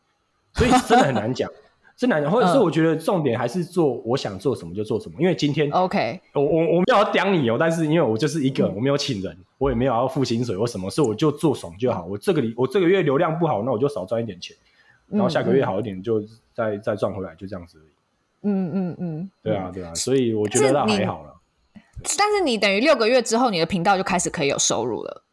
[0.54, 1.50] 所以真的很难讲。
[1.96, 5.16] 真难讲，或者是我觉得重点还是做我想做什么就做什么。
[5.20, 12.06] 因为今天，OK，我我我没有要刁你哦，但是因为我就是一个，我没有请人，我也没有要付薪水或什么，所以我就做爽就好。
[12.06, 14.58] 我这个里我这个月流量不好，那我就少赚一点钱，
[15.08, 16.22] 然后下个月好一点就
[16.54, 17.94] 再再赚回来，就这样子而已。
[18.46, 21.36] 嗯嗯嗯，对啊对啊，所以我觉得那还好了。
[22.18, 25.24] 但是你等于六个月之后，你的频道就开始可以有收入了。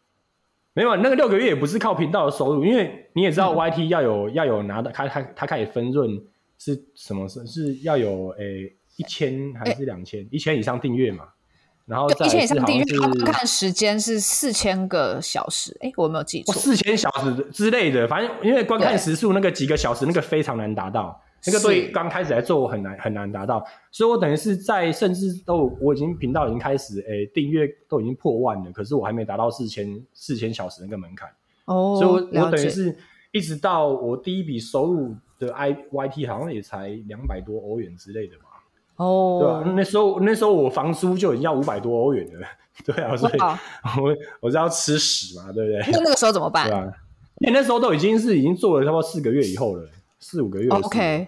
[0.74, 6.20] 没有，那个六个月也不是靠频道的收入，因为你也知道，YT 要有要有拿到，他他他开始分润。
[6.62, 7.26] 是什么？
[7.26, 10.28] 是是要有诶一千还是两千？
[10.30, 11.24] 一千以上订阅嘛？
[11.86, 15.74] 然后再一千以上订阅，观看时间是四千个小时。
[15.80, 16.52] 哎，我有没有记错？
[16.52, 21.18] 四千小时之类的，反正因为观看时数那个几个小时，那个非常难达到。
[21.46, 23.64] 那个对刚开始来做，我很难很难达到。
[23.90, 31.26] 所以我等于是在甚至都我已经频道已经开始诶订阅都已经破万了，可是我还没达到四千四千小时那个门槛。
[31.64, 32.94] 哦，所以我我等于是。
[33.32, 38.44] 一直到我第一笔收入的 I Y T 好像也才两百多欧元之类的嘛。
[38.94, 39.72] 哦，对吧？
[39.74, 42.46] 那时候那时候我房租就已经要五百多欧元了，
[42.86, 43.32] 对啊，所以
[44.00, 45.92] 我我是要吃屎嘛，对不对？
[45.92, 46.68] 那那个时候怎么办？
[46.68, 46.92] 对啊，
[47.38, 49.88] 因为那时候都已经是已经做了差不多四个月以后了，
[50.20, 50.68] 四五个月。
[50.68, 51.26] OK。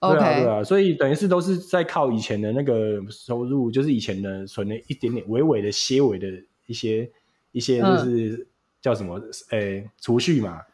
[0.00, 6.26] 对啊，对啊，所以等于是都是在靠以前的那个收入，就是以前的存了一点点微微的、些微的
[6.64, 7.06] 一些
[7.52, 8.46] 一些，就是
[8.80, 10.64] 叫什么，诶、嗯，储蓄嘛，对，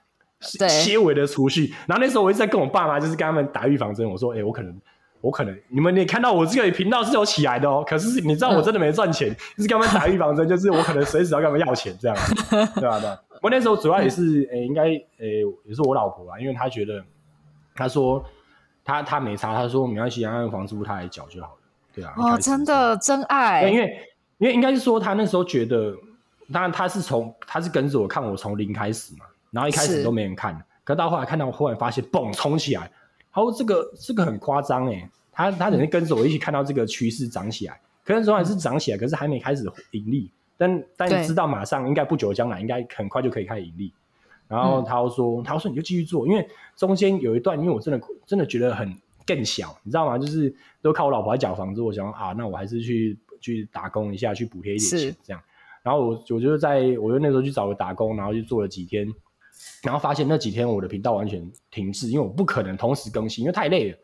[0.41, 1.75] 些微的储蓄。
[1.87, 4.81] 然后那时候我一直在跟我爸妈，就是跟他们打预防针，我说，诶，我可能，
[5.21, 12.17] 我可能，你们也看到我这个频道是有起来的哦，可是你知道我真的没赚钱，嗯、就是跟他们打预防针，就是我可能随时要跟他们要钱这样，
[12.75, 12.99] 对吧？
[13.01, 13.19] 对啊？
[13.43, 17.03] 我那时候主要也是，诶，应该，诶，也是我老婆啊，因为她觉得，
[17.75, 18.25] 她说。
[18.89, 21.59] 她她没差，她说没关系，按房租她来缴就好了，
[21.93, 22.15] 对啊。
[22.17, 23.69] 哦，真的真爱。
[23.69, 23.99] 因为
[24.39, 25.93] 因为应该是说她那时候觉得，
[26.53, 32.91] 当然他是从他是跟着我看我从零开始嘛，然后一开始都没人看，可到后来看到我忽然发现，嘣冲起来，
[33.33, 43.93] 他说这个这个很夸张哎，他他等于跟着我一起看到这个趋势涨起来，可是还是涨起来，可是还没开始盈利，但但知道马上应该不久将来应该很快就可以开始盈利。
[44.49, 50.17] 然后他又说：“嗯、他说你就继续做，因为中间有一段，因为我真的真的觉得很更小，你知道吗？
[50.17, 55.43] 就是都靠我老婆在缴房子，我想啊，那我还是去去打工一下，去补贴一点钱这样。
[55.83, 59.13] 然后我我就在我就那时候去找个打工，然后就做了几天，
[59.83, 63.99] 然后发现那几天我的频道完全停滞，因为我不可能同时更新，因为太累了。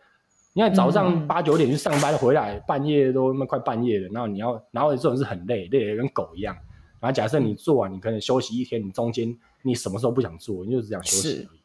[0.55, 6.55] 你看早上八九点去上班，回来半夜都那快半夜了，然后你要然后这种是很累，累得跟狗一样。
[7.01, 9.37] 然后假设你做完，你可能休息一天，你中间。
[9.65, 11.61] 你什么时候不想做，你就只想休息而已，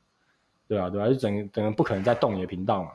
[0.68, 2.92] 对啊，对啊，就整整个不可能再动你的频道嘛，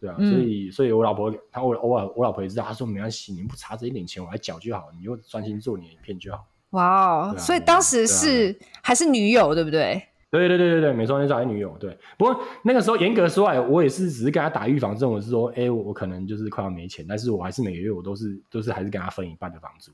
[0.00, 6.46] 对啊，嗯、所以所以我老婆，她我偶尔我老婆也知道，她说没关系，你不差这一点钱我来缴就好，你就专心做你的影片就好。
[6.70, 10.00] 哇哦，啊、所以当时是、啊、还是女友对不对？
[10.30, 11.76] 对对对对对，没错，那时候女友。
[11.78, 19.92] 对，不过那个时候严格说来，我也是只是跟他打预防针，我是说，哎，我可能就是快要没钱，但是我还是每个月我都是都是还是跟他分一半的房租。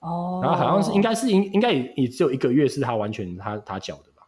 [0.00, 4.22] 哦，然后好像是应该是应应该也也只有一个月是他完全他他缴的吧？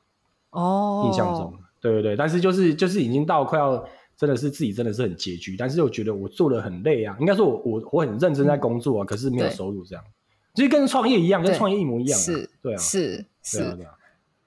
[0.50, 3.84] 哦，印象中，对对对，但是就是就是已经到快要
[4.16, 10.04] 真的是自己真的是很拮据，但是又觉得我做的很累啊，应该说我我我很认真在工作啊，嗯、可是没有收入这样，
[10.54, 13.94] 其实跟创业一样，跟创业一模一样，是，对啊，是是，对啊对啊。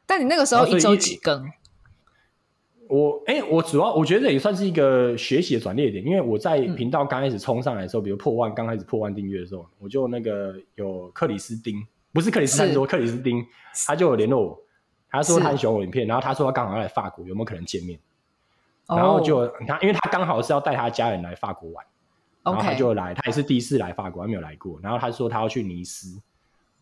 [0.07, 1.51] 但你那个时候一周几更？
[2.89, 13.45] 我哎、欸，我主要我觉得这也算是一个学习的转捩点，因为我在频道刚开始冲上来的时候，嗯、比如破万，刚开始破万订阅的时候，我就那个有克里斯丁，不是克里斯汀说克里斯丁，
[13.85, 14.59] 他就有联络我，
[15.09, 17.99] 他说他很喜欢我影片，然后他说他刚好要来法国，有没有可能见面？
[18.87, 21.85] 然后就他，因为他刚好是要带他家人来法国玩，
[22.41, 26.17] 然后他就来，他也是第一次来法国，还没有来过，然后他说他要去尼斯，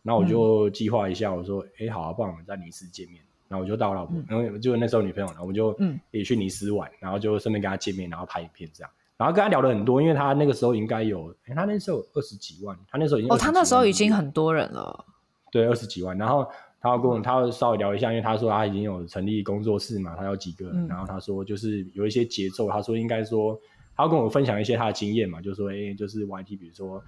[0.06, 3.20] 然后我就计划一下，我说哎、嗯欸，好啊，不然我们在尼斯见面。
[3.48, 5.76] 然后我就带我老婆，然后就那时候女朋友，然后我们就
[6.10, 8.90] 也去尼斯玩，然后就顺便跟她见面，然后拍影片这样。
[9.16, 15.04] 然后跟她聊了很多，因为她那个时候应该有，她那时候有二十几万，她那时候已经哦，他那时候已经很多人了，
[15.52, 16.18] 对，二十几万。
[16.18, 16.44] 然后
[16.80, 23.56] 她要跟我，她要稍微聊一下，因为她说她已经有成立工作室嘛，她有几个人，然后她说就是有一些节奏，她说应该说
[23.96, 27.00] 他要跟我分享一些他的经验嘛，就说哎，就是 YT，比如说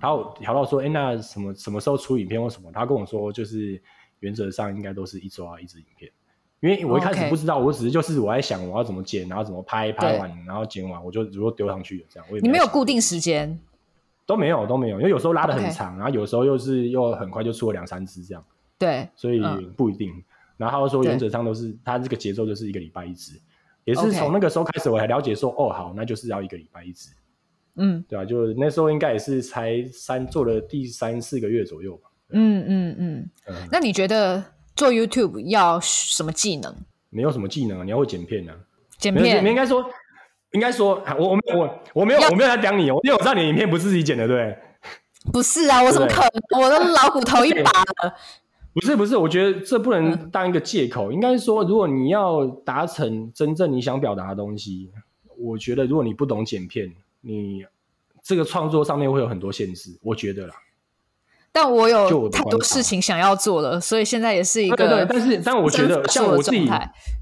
[0.00, 3.80] 他有聊到说哎，那什么什么时候出影片或什么，他跟我说就是。
[4.20, 6.10] 原则上应该都是一周啊，一支影片，
[6.60, 12.26] 因为我一开始不知道，我只是就是我在想我要怎么剪，然后怎么拍，拍完然后剪完我就如果丢上去了这样。
[12.40, 13.60] 你没有固定时间？
[14.24, 18.42] 都没有都没有，因为有时候拉的很长，然后有时候又是又很快就出了两三支这样。
[18.78, 19.42] 对，所以
[19.76, 20.10] 不一定。
[20.56, 23.38] 然后他说原则上都是他这个节奏就是一个礼拜一支，
[23.84, 27.10] 也是从那个时候开始我才了解说哦好，那就是要一个礼拜一支。
[27.76, 32.10] 嗯，对啊，就那时候应该也是才三做了第三四个月左右吧。
[32.30, 33.28] 嗯嗯嗯，
[33.70, 34.42] 那你觉得
[34.74, 36.74] 做 YouTube 要什么技能？
[37.10, 38.54] 没有什么技能啊，你要会剪片啊。
[38.98, 39.84] 剪片，你应该说，
[40.52, 44.56] 应该说，我我我我没有我没有在讲你，哦因为我知道你影片不是自己剪的，对？
[45.32, 46.62] 不是啊，我怎么可能？
[46.62, 48.14] 我都老骨头一把了。
[48.74, 51.12] 不是不是，我觉得这不能当一个借口。
[51.12, 54.90] 应该说，如果你要达成真正你想表达的东西，
[55.38, 56.92] 我觉得如果你不懂剪片，
[57.24, 57.64] 你
[58.22, 59.98] 这个创作上面会有很多限制。
[60.02, 60.54] 我觉得啦。
[61.56, 64.76] 但我有太多事情想要做了，所以现在也是一个。
[64.76, 66.68] 对，对对，但是但我觉得像我自己，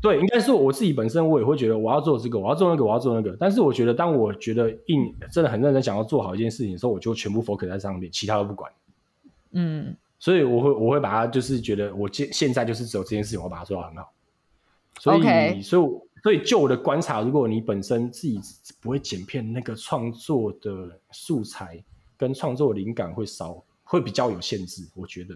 [0.01, 3.37] 对，应该是我自己本身，我也会觉得我要做这个，我要做那个，我要做那个。
[3.39, 8.73] 但是我觉得，当我觉得硬真的很认真想要做好一件事情的时候，我就全部 focus 在上面，其他都不管。
[9.51, 14.11] 嗯，所以我会我会把它就是觉得我现现在就是只有这件事情，我把它做到很好。
[14.99, 15.63] 所以 Okay.
[15.63, 15.83] 所以
[16.23, 18.41] 所以就我的观察，如果你本身自己
[18.81, 21.83] 不会剪片，那个创作的素材
[22.17, 23.63] 跟创作灵感会少。
[23.85, 25.35] 会比较有限制，我觉得，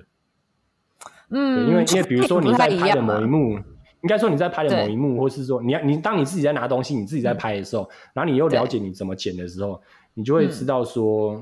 [1.29, 3.55] 嗯，因为因为比如说你在拍的某一幕，
[4.01, 9.79] 应该说你在拍的某一幕，或是说你要你当你自己在拿东西，你自己在拍的时候，嗯、然后你又了解你怎么剪的时候，
[10.15, 11.35] 你就会知道说，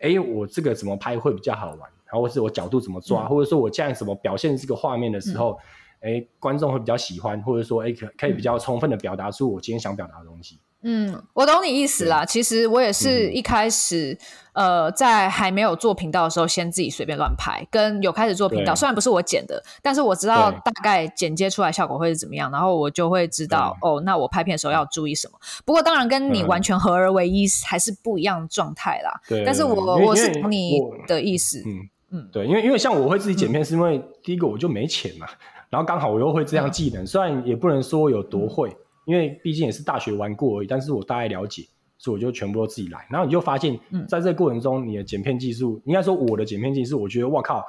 [0.00, 5.56] 哎、嗯，我这个怎么拍会比较好玩，然后或是我角度怎么抓，嗯、或者说我这样怎么表现这个画面的时候，
[6.00, 10.58] 哎、嗯，观众会比较喜欢，或者说哎可可以比较充分的表达出我今天想表达的东西。
[10.82, 12.24] 嗯，我懂你意思啦。
[12.24, 14.16] 其实我也是一开始，
[14.52, 17.66] 嗯、呃，在还没有做频道的时候，先自己随便乱拍。
[17.72, 25.36] 跟有开始做频道，虽然不是我剪的，但是我知道大概剪接出来效果会是怎么样，然后我就会知道哦，那我拍片的时候要注意什么。
[25.64, 29.20] 不过当然跟你完全合而为一还是不一样的状态啦。
[29.26, 30.78] 对，但是我我是懂你
[31.08, 31.64] 的意思。
[31.66, 35.26] 嗯嗯，对，因为因为像我会自己剪片，是因为第一个我就没钱嘛，
[35.70, 38.68] 然后刚好我又会这样技能，嗯、虽然也不能说有多会。
[38.70, 38.76] 嗯
[39.06, 41.62] 因为毕竟也是大学玩过而已，但是我大概了解，
[41.96, 43.06] 所以我就全部都自己来。
[43.08, 47.64] 然后你就发现，在这个过程中，你的剪片技术，嗯、应该说我的剪片技术，我觉得，哇靠！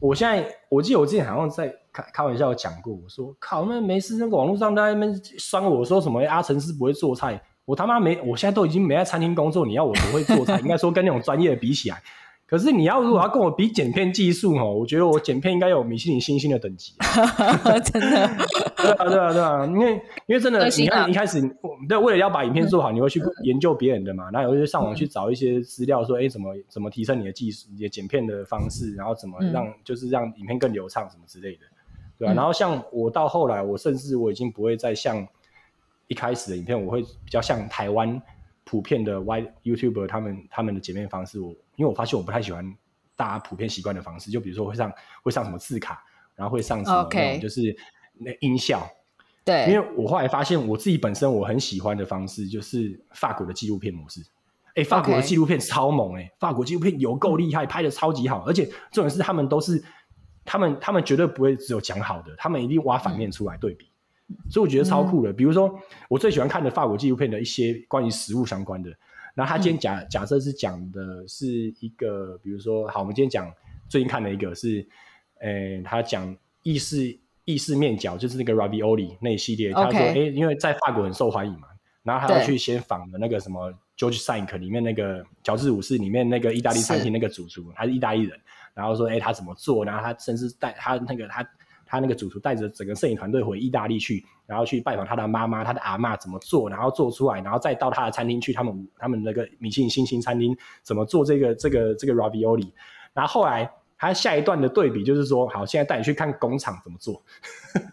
[0.00, 12.02] 我现在我记得我之前好像在开开玩笑讲过，我说靠，那没事，那个网络上在那边酸我说什么阿成是不会做菜，我他妈没，我现在都已经没在餐厅工作，你要我不会做菜， 应该说跟那种专业的比起来。
[12.52, 16.92] 可是你要如果要跟我比剪片技术哦，我觉得我剪片应该有米其林星星的等级。
[17.82, 18.30] 真的？
[18.76, 19.94] 对啊对啊对啊，因为
[20.26, 21.40] 因为真的，你看一开始，
[21.88, 31.60] 对，为了要把影片做好，你会去研究别人的嘛，然后就上网去找一些资料，说哎怎么怎么提升你的技术，你的剪片的方式，然后怎么让就是让影片更流畅什么之类的，
[32.18, 32.34] 对啊。
[32.34, 35.26] 然后像我到后来，我甚至我已经不会再像
[36.06, 38.20] 一开始的影片，我会比较像台湾
[38.64, 41.54] 普遍的 Y YouTuber 他们他们的剪片方式，我。
[41.76, 42.62] 因为我发现我不太喜欢
[43.16, 47.74] 大家普遍习惯的方式，就比如说会上会上什么字卡，然后会上什么那种就是
[48.18, 48.86] 那音效。
[49.42, 54.22] 对，因为我后来发现我自己本身我很喜欢的方式就是法国的纪录片模式。
[54.74, 59.82] 哎，法国的纪录片超猛哎，法国纪录片有够厉害，拍的超级好，而且重点是他们都是
[60.44, 63.90] 他们他们绝对不会只有讲好的，他们一定挖反面出来对比，
[64.50, 65.32] 所以我觉得超酷的。
[65.32, 68.90] 比如说我最喜欢看的法国纪录片的一些关于食物相关的。
[69.34, 71.48] 那他今天假、嗯、假设是讲的是
[71.80, 73.50] 一个，比如说，好，我们今天讲
[73.88, 74.86] 最近看的一个是，
[75.84, 79.72] 他讲意式意式面饺，就是那个 ravioli 那一系列。
[79.72, 81.68] 他说，哎、欸，因为在法国很受欢迎嘛，
[82.02, 88.38] 然后他要去先访的那个什么 George Sank 里面那个乔治五世里面那个意大利餐厅那个主厨，他是意大利人，
[88.74, 89.82] 然后说，哎、欸，他怎么做？
[89.82, 91.42] 然后他甚至带他那个他。
[91.92, 102.66] 他那个主厨带着整个摄影团队回意大利去，然后去拜访他的妈妈、他的阿嬷怎么做，然后做出来，然后再到他的餐厅去，他们他们那个米其林星星餐厅怎么做这个这个这个 ravioli。
[103.12, 107.22] 然后后来他下一段的对比就是说，好，现在带你去看工厂怎么做。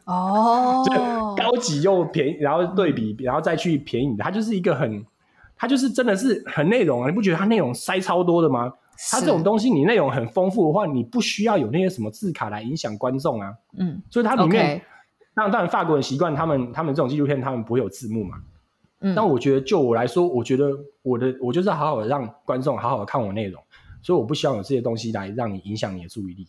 [0.06, 0.94] 哦， 就
[1.36, 5.06] 高级又便宜，然后对比，然后再去便宜的，他就是一个很，
[5.58, 7.10] 他就是真的是很内容啊！
[7.10, 8.72] 你不觉得他内容塞超多的吗？
[9.12, 13.54] 它这种东西，你内容很丰富的话，你不需要有那些什么字卡来影响观众啊。
[13.78, 14.82] 嗯，所以它里面，
[15.34, 18.38] 当然，当然，法国人习惯他们他们这种纪录片，他们不会有字幕嘛。
[19.00, 23.64] 嗯，但我觉得就我来说，我觉得我的我就是好好的让观众好好的看我内容，
[24.02, 26.48] 所以我不希望有这些东西来让你影响你的注意力。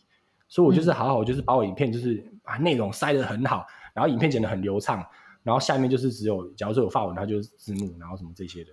[0.48, 5.06] 所以我就是好好就是把我影片就是把内容塞得很好，然后影片剪得很流畅，
[5.44, 8.70] 然后下面就是只有假如说有法文，它就是字幕，然后什么这些的。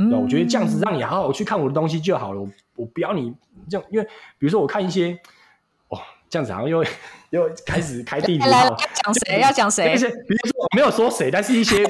[0.00, 2.40] 嗯，我觉得这样子让你好好去看我的东西就好了。
[2.40, 3.34] 我我不要你
[3.68, 4.04] 这样，因为
[4.38, 5.18] 比如说我看一些，
[5.88, 5.98] 哦，
[6.30, 6.84] 这样子好像又
[7.30, 8.52] 又开始开地图了。
[8.52, 9.40] 要讲谁？
[9.40, 9.84] 要讲谁？
[9.96, 11.84] 比如说我没有说谁，但是一些，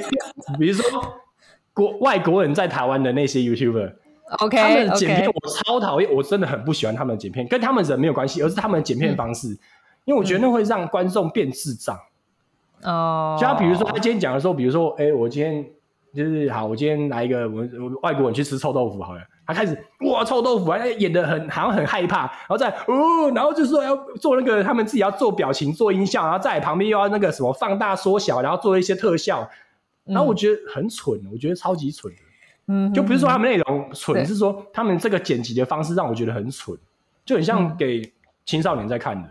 [0.57, 1.19] 比如说
[1.71, 9.49] 国外国人在台湾的那些 YouTuber，OK，他们的剪片我超讨厌，我真的很不喜欢他们的剪片，跟他们人没有关系，而是他们的剪片方式，
[10.05, 11.95] 因为我觉得那会让观众变智障。
[12.81, 15.63] 哦，就他比如说他今天讲的时候，比如说，哎，我今天。
[16.13, 29.47] 就是好，我今天来一个，我我外国人去吃臭豆腐，好了，他开始哇臭豆腐，还演的很好像很害怕，然后再哦，然后就说要做那个他们自己要做表情做音效，然后在旁边又要那个什么放大缩小，然后做一些特效，
[30.05, 32.11] 然后我觉得很蠢，我觉得超级蠢，
[32.67, 36.75] 嗯，就不是说他们内容蠢，嗯、是说他们这个剪辑的方式让我觉得很蠢，
[37.23, 38.01] 就很像给
[38.45, 39.29] 青少年在看的，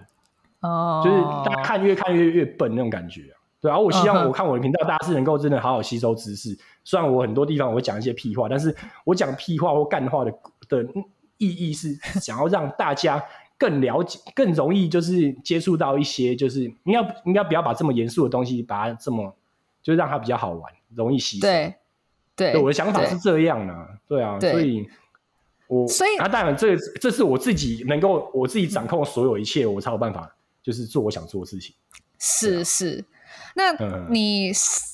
[0.60, 3.22] 哦、嗯，就是大家看越看越越笨那种感觉。
[3.60, 6.56] 对啊，我希望我看我的频道，大家是能够真的好好吸收知识。
[6.84, 10.32] 虽然我很多地方我会讲一些屁话，但是我讲屁话或干话的
[10.68, 10.86] 的
[11.38, 13.20] 意义是想要让大家
[13.58, 19.34] 更了解、更容易就是接触到一些，就是应该应该不要把这么严肃的东西把它这么，
[19.82, 21.46] 就让它比较好玩、容易吸收。
[21.48, 21.74] 对，
[22.36, 23.88] 对，对，我的想法是这样的、啊。
[24.06, 24.88] 对，啊，对所以
[25.66, 30.32] 我所以啊，当然这这是我自己能够我自己掌控所有一切，我才有办法
[30.62, 31.74] 就是做我想做的事情。
[32.20, 33.04] 是是。
[33.54, 33.72] 那
[34.08, 34.52] 你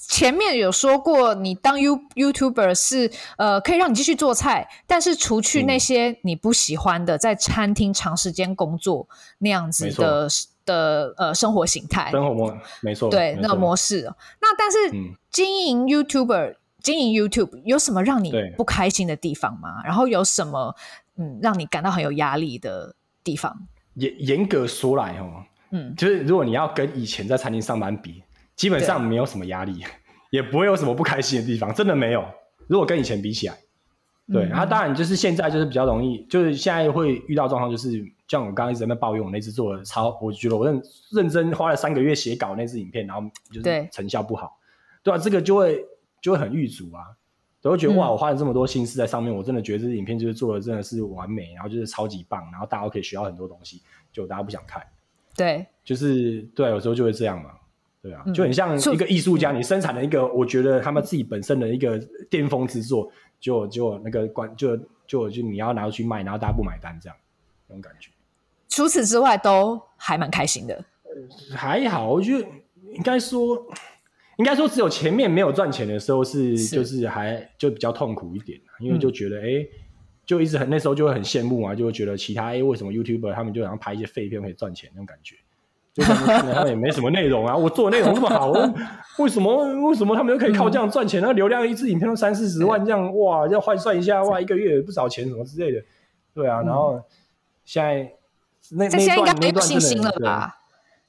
[0.08, 10.28] 前面有说过，你当 You YouTuber 是呃可以让你继续做菜，但是除去那些你不喜欢的，在餐厅长时间工作那样子的
[10.64, 14.10] 的呃生活形态，生活模没错，对那个模式。
[14.40, 14.78] 那但是
[15.30, 19.82] 经营 YouTuber、嗯、经营 YouTube 有什么让你不开心的地方吗？
[19.84, 20.74] 然后有什么
[21.16, 23.66] 嗯让你感到很有压力的地方？
[23.94, 28.23] 严严格说来哦，嗯，就是如果你要跟以前在餐厅上班比，
[28.56, 29.84] 基本上没有什么压力，
[30.30, 32.24] 也不会有什么不开心的地方，真的没有。
[32.66, 33.54] 如果跟以前比起来，
[34.32, 40.82] 对，然后、嗯啊、当然就是现在就是比较容易，就是现在会遇到状况，就是像我刚刚一直在那抱怨我那次做的超，我觉得我认
[41.12, 44.58] 认真花了三个月写稿那支影片，然后就是成效不好，
[45.02, 45.84] 对，吧啊，这个就会
[46.22, 47.04] 就会很郁卒啊，
[47.60, 54.82] 都会觉得、嗯、哇，我花了这么多心思在上面，我真的觉得这支影片就是做的真的是完美，然后就是超级棒，然后大家都可以学到很多东西，就大家不想看，
[55.36, 57.50] 对，就是对，有时候就会这样嘛。
[58.04, 61.98] 对啊，就很像一个艺术家，你生产了一个，我觉得他们自己本身的一个
[62.28, 64.76] 巅峰之作，就就那个关，就
[65.06, 67.16] 就就你要拿出去卖，然后大家不买单，这样
[67.66, 68.10] 那种感觉。
[68.68, 70.84] 除此之外，都还蛮开心的。
[71.54, 72.46] 还好，我觉得
[72.92, 73.56] 应该说，
[74.36, 79.70] 应该说只有前面没有赚钱的时候是，是就是还就比较痛苦一点，因为就觉得哎、嗯欸，
[80.26, 85.36] 就一直很那时候就会很羡慕啊，就会觉得其他哎、欸、为什么 YouTuber 他们就好像拍一些废片可以赚钱那种感觉。
[85.94, 88.50] 就他们也没什么内容啊，我做的内容这么好，
[89.18, 91.22] 为什么为什么他们又可以靠这样赚钱？
[91.22, 95.80] 那、嗯、流量一支影片都三四十万，这样哇，要换算一下哇，一个月不少钱什么之类的，
[96.34, 96.62] 对啊。
[96.62, 97.00] 然后
[97.64, 98.12] 现在
[98.72, 100.56] 那那段应该没信心了吧？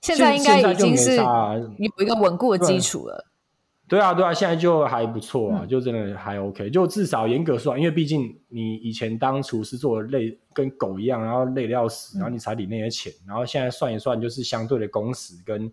[0.01, 1.25] 现在应该已经是有
[1.99, 3.25] 一个稳固的基础了。
[3.87, 15.71] 对啊，对啊，现在就还不错啊，嗯、就真的还 OK，就至少严格说，因为毕竟你以前当厨师做的累跟狗一样，然后累得要死，然后你才领那些钱，嗯、然后现在算一算，就是相对的工时跟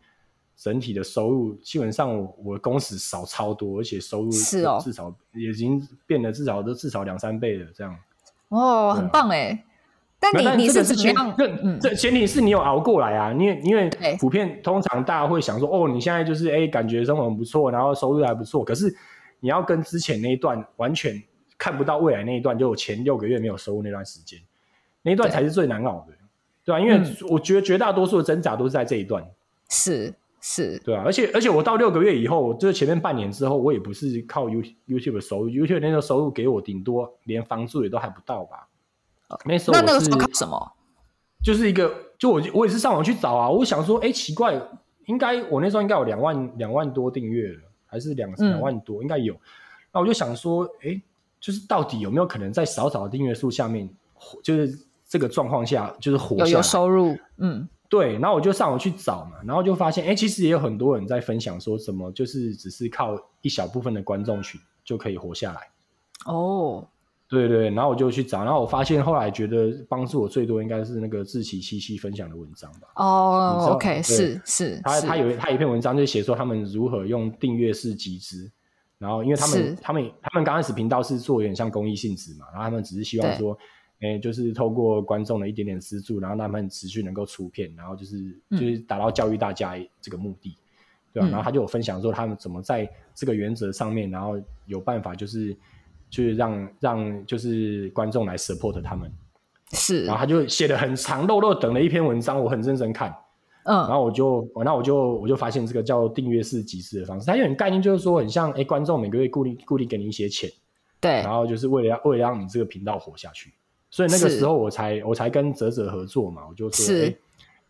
[0.57, 7.97] 整体的收入，基本上我我的工时少超多，而且收入是哦，至少已经变得至少都至少两三倍了这样。
[8.49, 9.65] 哦，啊、很棒哎。
[10.23, 11.35] 但你但你是怎么样？
[11.37, 18.65] 这这前提是你有熬过来啊，因为因为普遍通常大家会想说，哦，你现在就是哎，感觉生活很不错，然后收入还不错。
[18.65, 18.95] 可是
[19.41, 21.21] 你要跟之前那一段完全
[21.59, 24.39] 看不到未来那一段，就前六个月没有收入那段时间，
[25.03, 26.15] 那一段才是最难熬的，
[26.65, 26.79] 对吧？
[26.79, 29.25] 因为我觉得绝大多数的挣扎都是在这一段，
[29.69, 31.03] 是是，对啊。
[31.05, 38.69] 而且而且我到六个月以后，就是前面半年之后，我也不是靠 YouTube YouTube 的收入，YouTube 那个收入给我顶多连房租也都还不到吧。
[39.45, 40.73] 那时候那那个时候靠什么？
[41.43, 43.51] 就是一个，就我我也是上网去找啊。
[43.51, 44.55] 我想说，哎、欸，奇怪，
[45.07, 49.35] 应该我那时候应该有两万两万多订阅了，还是两两万多，嗯、应该有。
[49.93, 51.03] 那我就想说，哎、欸，
[51.41, 53.91] 就是到底有没有可能在少少的订阅数下面，
[54.45, 54.79] 就是
[55.09, 57.19] 这个状况下，就是活有有收入？
[57.39, 58.13] 嗯，对。
[58.21, 65.61] 然后我就上网去找嘛，然后就发现，哎、欸，其实也有很多人在分享说什么，就是只是靠一小部分的观众群就可以活下来。
[66.27, 66.87] 哦。
[67.33, 72.89] 对对，然后我就去找，然后我发现后来觉得帮助我最多应该是那个志奇七七分享的文章吧。
[72.97, 78.53] 哦、oh,，OK，是是，他他有他有一篇文章就写说他们如何用订阅式集资，
[78.99, 83.57] 然后因为他们他们他们刚开始频道是做有点像公益性质嘛，然后他们只是希望说，
[84.03, 88.19] 哎，就是透过观众的一点点资助，然后让他们持续能够出片，然后就是、
[88.51, 90.55] 嗯、就是达到教育大家这个目的，
[91.15, 91.31] 对吧、啊？
[91.31, 95.57] 然后他就有分享说他们怎么在这个原则上面，然后有办法就是。
[96.13, 99.11] 去让让就是观众来 support 他们，
[99.73, 103.11] 是，然后他就写的很长，漏漏等了一篇文章，我很认真看，
[103.65, 110.51] 嗯，然后我就，那我就我就发现这个叫订阅式集资的方式，它有点概念，就是说很像，哎，观众每个月固定固定给你一些钱，
[111.01, 113.55] 对，然后就是为了为了让你这个频道活下去，
[113.89, 117.17] 所以那个时候我才我才跟泽泽合作嘛，我就说，哎，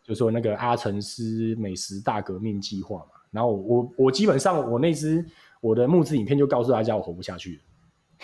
[0.03, 5.25] 就说那个阿成师美食大革命计划嘛，然后我我基本上我那支
[5.61, 7.61] 我的募资影片就告诉大家我活不下去了。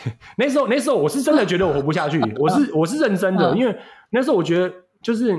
[0.38, 3.76] 那时候，那时候我是真的觉得我活不下去， 我是我是认真的，因为
[4.10, 4.72] 那时候我觉得
[5.02, 5.34] 就是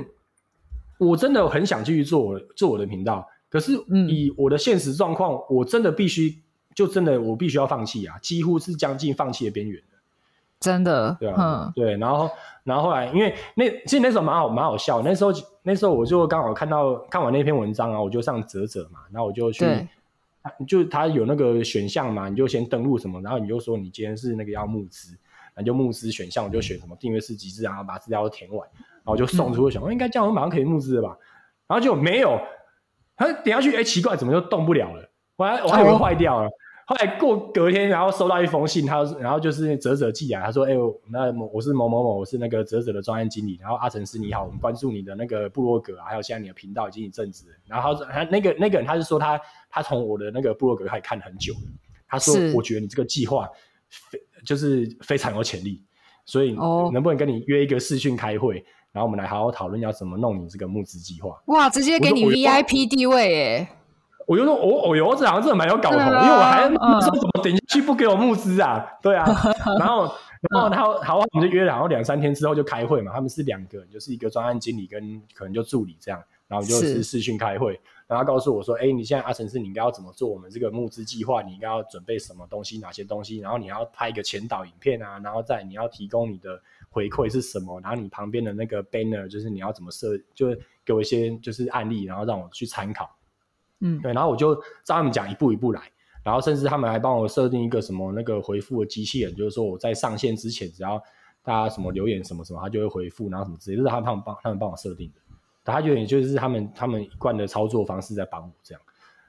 [0.98, 3.72] 我真的很想继续做我做我的频道，可是
[4.08, 6.42] 以我的现实状况，我真的必须
[6.74, 9.98] 就真的我必须要放弃啊，几乎是将近放弃的边缘的，
[10.60, 12.30] 真的，对啊，对，然后
[12.64, 15.32] 然后后来，因为那其实那时候蛮好蛮好笑，那时候
[15.62, 19.64] 那时候我就刚好看到看完那篇文章啊，我就上哲哲嘛，然后我就去。
[20.66, 25.16] 就他有那个选项嘛，你就先登录什么，然后你就说你今天是那个要募资，
[25.54, 31.18] 那就募资选项，我就选什么订阅式集资，然后把资料都填完，然后就送出去想，嗯、应该这样我马上可以募资了吧？
[31.66, 32.40] 然后就没有，
[33.16, 35.10] 他点下去，哎、欸，奇怪，怎么就动不了了？
[35.36, 36.50] 我还我还以为坏掉了。
[36.90, 43.56] 哦后来过隔天，然后收到一封信，他然后就是啧啧寄来，他说：“哎、欸，我那我是某某某，我是那个啧啧的专案经理。
[43.60, 47.46] 然后阿成师你好，我们关注你的那个部落格啊，还有现在你的频道已经一阵子。
[47.68, 51.70] 然后他那个那个人他是说他他从我的那个部落格开始看很久了，
[52.08, 53.48] 他说我觉得你这个计划
[53.88, 55.84] 非就是非常有潜力，
[56.24, 56.56] 所以
[56.92, 58.64] 能不能跟你约一个视讯开会？
[58.90, 61.40] 然后我们来好好讨论要怎么弄你这个募资计划。
[61.46, 63.68] 哇，直接给你 VIP 地位耶！
[64.26, 68.86] 我就说，我我有这好像真的蛮有搞头，啊、因为我还说怎么点进去不给我募资啊？
[69.02, 69.26] 对啊，
[69.78, 70.12] 然后
[70.50, 73.12] 然后然后好，我们就约了，然后两三天之后就开会嘛。
[73.12, 77.72] 他们是两个人，就是一个专案经理跟可能就助理这样，然后就是视讯开会，
[78.06, 81.42] 然后他告诉我说，哎，你现在阿成是你应该要怎么做我们这个募资计划？
[81.42, 82.78] 你应该要准备什么东西？
[82.78, 83.38] 哪些东西？
[83.38, 87.80] 然后你要拍一个前导影片啊，然后再你要提供你的回馈是什么？
[87.80, 90.16] 然后你旁边的那个 banner 就是你要怎么设？
[90.34, 93.10] 就是给我一些就是案例，然后让我去参考。
[93.80, 94.54] 嗯，对，然后我就
[94.84, 95.82] 照他们讲一步一步来，
[96.22, 101.02] 然后甚至他们还帮我设定一个什么那个回复的机器人，就是说我在上线之前，只要
[101.42, 105.20] 大家什么留言什么什么，他就会回复，然后什么之类，就是他们帮他们帮我设定的。
[105.62, 108.82] 他觉得也就是他们他们一贯的操作方式在帮我这样。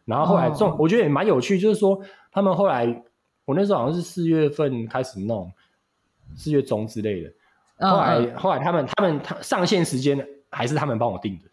[0.06, 3.04] 然后后来这种、哦、我觉得也蛮有趣，就是说他们后来
[3.46, 5.52] 我那时候好像是四月份开始弄，
[6.36, 7.32] 四月中之类的。
[7.78, 11.51] 后来、嗯、后来他们他们他上线时间还是他们帮我定的。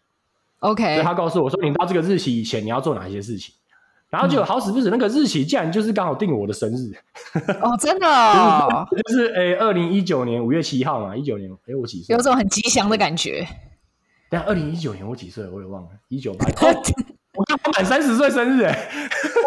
[0.59, 3.55] OK，所以他告诉我说，你到这个日期以前你要做哪些事情，
[4.09, 6.91] 然后就好死不死那个日期竟然就是刚好定我的生日。
[7.61, 12.15] 哦， 真的哦，就是 诶，二零一九年五月七号嘛，一九年，哎，我几岁？
[12.15, 13.47] 有种很吉祥的感觉。
[14.29, 15.47] 但二零一九年我几岁？
[15.47, 16.45] 我也忘了，一九八。
[17.35, 18.89] 我刚满三十岁生日哎！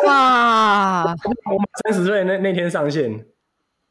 [0.06, 3.26] 哇，我满三十岁那那天上线。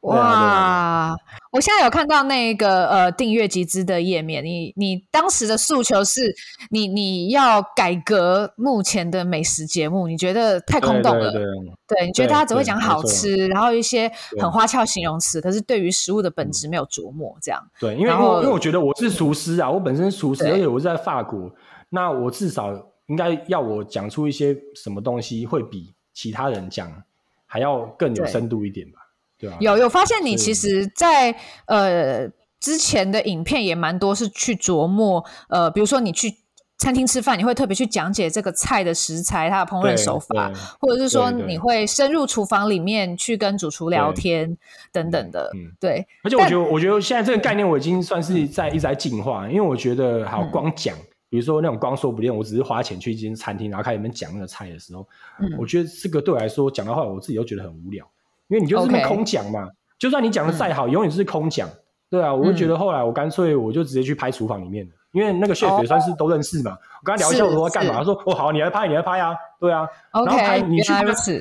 [0.01, 1.15] 哇！
[1.51, 6.33] 我现在有看到那个呃订阅集资的页面，你你当时的诉求是
[6.69, 11.29] 你你要改革目前的美食节目，你觉得太空洞了？
[11.29, 17.61] 对，对，对，对，你觉得大家只会讲好吃，然后一些很花俏形容词，可是对于食物的本质没有琢磨，这样。
[17.77, 21.53] 对，因为后因为我觉得我是厨师啊，我本身是厨师，而且我是在法国，
[21.89, 22.71] 那我至少
[23.07, 27.03] 应该要我讲出一些什么东西，会比其他人讲
[27.45, 29.00] 还要更有深度一点吧。
[29.49, 32.27] 啊、有有发现你其实在，在呃
[32.59, 36.35] 之前的影片也蛮多是去琢磨呃，比如说你去
[36.77, 44.57] 餐厅吃饭，你会特别去讲解这个菜的食材、它的烹饪手法，或者是说你会深入厨房里面去跟主厨聊天
[44.91, 45.51] 等等的。
[45.53, 46.05] 嗯，对。
[46.23, 55.07] 而且我觉得，我觉得现在这个概念我已经算是在一直在进化，因为我觉得好光讲，嗯、比如说那种光说不练，我只是花钱去一间餐厅，然后开始里面讲那个菜的时候，
[55.39, 58.03] 嗯、我觉得这个对我来说讲的话，我自己都觉得很无聊。
[58.51, 59.65] 因为你就是那空讲嘛.
[59.97, 61.69] 就算你讲的再好，嗯、永远是空讲。
[62.09, 66.71] 对啊，我就觉得后来我干脆我就直接去拍厨房里面的，因为那个 chef 也算是都认识嘛。
[66.71, 66.79] Oh.
[66.79, 69.87] 我跟他聊一下我说干嘛，他说哦好，你来拍，你来拍啊，对啊。
[70.11, 70.91] 然后拍你去，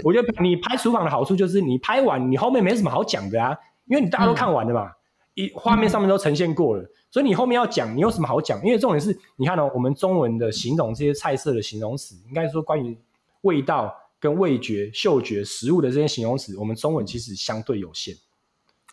[0.05, 4.93] 我觉得你拍厨房的好处就是你拍完你后面没什么好讲的啊，因为你大家都看完了嘛，
[5.35, 8.65] 一画、嗯、面上面都呈现过了，嗯、所以你后面要讲你有什么好讲？
[8.65, 12.97] 因为重点是你看哦，我们中文的形容这些菜色的形容词，应该说关于
[13.41, 13.93] 味道。
[14.21, 18.15] 跟味觉、嗅觉、食物的这些形容词，我们中文其实相对有限。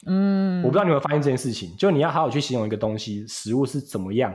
[0.06, 4.34] 嗯，我不知道你有没有发现这件事情，就你要好好去形容一个东西，食物是怎么样，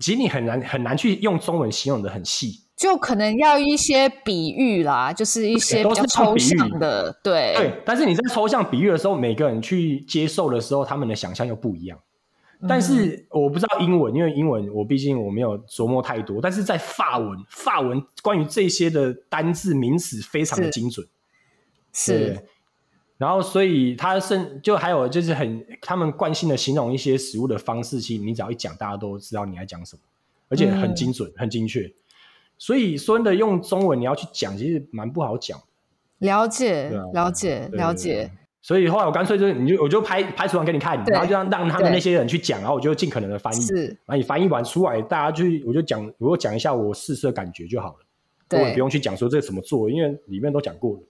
[0.00, 7.82] 其实你很难很难去用中文形容的很细，就可能要一些比喻啦，就是一些比较抽象的，对对。
[7.84, 11.98] 但是你在抽象比喻的时候，每个人去接受的时候，他们的想象又不一样。
[12.66, 16.40] 但是我不知道英文，因为英文我毕竟我没有琢磨太多。
[16.40, 21.06] 但是在法文，法文关于这些的单字名词非常的精准，
[21.92, 22.34] 是。
[22.34, 22.48] 是
[23.18, 30.02] 然后所以他甚就还有就是很他们惯性的形容一些食物的方式，其实你只要一讲，大家都知道你在讲什么，
[30.48, 31.92] 而且很精准、嗯、很精确。
[32.58, 35.60] 所以说真的用中文你要去讲，其实蛮不好讲。
[36.18, 38.30] 了解，了解，了解。
[38.68, 43.60] 所以后来我干脆就是，你就我就拍拍出来给你看，然后就让让他们那些人去讲，然后我就尽可能的翻译。
[43.62, 47.96] 是，然后你翻译完出来，大家就我就讲，我讲一下我试试的感觉就好了。
[48.46, 51.00] 对，我也不用去讲说这个怎么做，因为里面都讲过了。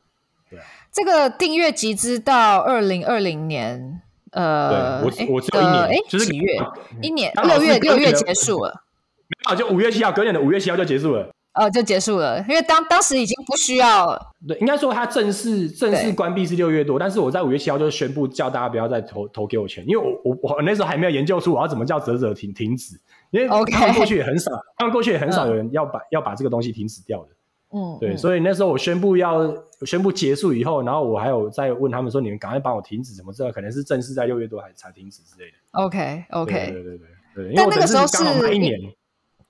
[0.49, 0.61] 对，
[0.93, 6.61] 这个订阅集资到二零二零年，呃，我我只有一年，哎，就是几月？
[7.03, 8.85] 一年六月六月结束了，
[9.27, 11.29] 没有，就五月七号，隔年的五月七号就结束了。
[11.59, 14.35] 哦，就结束了，因为当当时已经不需要了。
[14.47, 22.97] 对，应该说它正式正式关闭是六月多，但是我在五月七号就宣布叫大家不要再投投给我钱，因为我我我那时候还没有研究出我要怎么叫啧啧停停止，
[23.31, 27.29] 因为他们过去也很少，他们过去也很少有人要把、嗯、要把这个东西停止掉的。
[27.71, 29.53] 嗯，对，所以那时候我宣布要
[29.85, 33.31] 宣布结束以后，然后我还有在问他们说，你们赶快帮我停止什么？
[33.31, 35.57] 这个可能是正式在六月多还才停止之类的。
[35.73, 38.81] OK OK，对对对对对，因为那个时候是刚好满一年，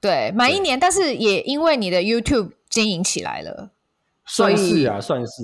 [0.00, 2.50] 对，满一年，但是也因为你的 YouTube。
[2.70, 3.70] 经营起来了，
[4.26, 5.42] 算是啊，算是。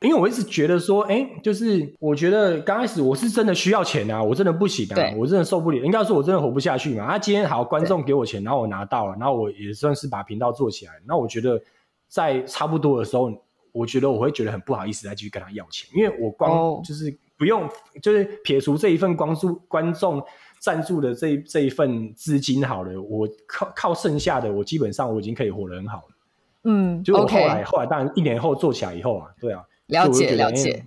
[0.00, 5.84] 因为我一直觉得说，哎，就是我觉得刚开始我是真的需要钱啊，我真的不行啊，我真的受不了。
[5.84, 7.04] 应该说，我真的活不下去嘛。
[7.04, 10.92] 啊，今天好，观众给我钱，然后我拿到了，然后我也算是把频道做起来。
[11.06, 11.60] 那我觉得
[12.08, 13.30] 在差不多的时候，
[13.70, 17.68] 我觉得我会觉得很不好意思再继续跟他要钱，因为我光就是不用，
[18.00, 20.24] 就是撇除这一份光注观众
[20.62, 26.04] 赞助的这这一份资金好了，我靠靠剩下的，我基本上我已经可以活得很好了。
[26.62, 30.84] 嗯，就我后来 okay 后来当然一年后做起来以后啊，对啊，了解了了解。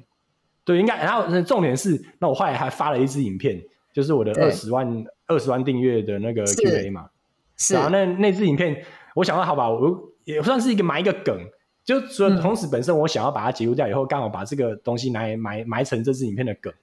[0.63, 0.95] 对，应该。
[1.03, 3.61] 然后重点是，那我后来还发了一支影片，
[3.93, 7.09] 就是我的二十万二十万订阅的那个 Q&A 嘛。
[7.57, 7.75] 是。
[7.75, 8.81] 啊那那支影片，
[9.13, 11.37] 我想到好吧，我也算是一个埋一个梗。
[11.83, 16.73] 就说同时本身我想要把它截录掉以后，刚、嗯、好把这个东西拿来埋埋成这支影片的梗，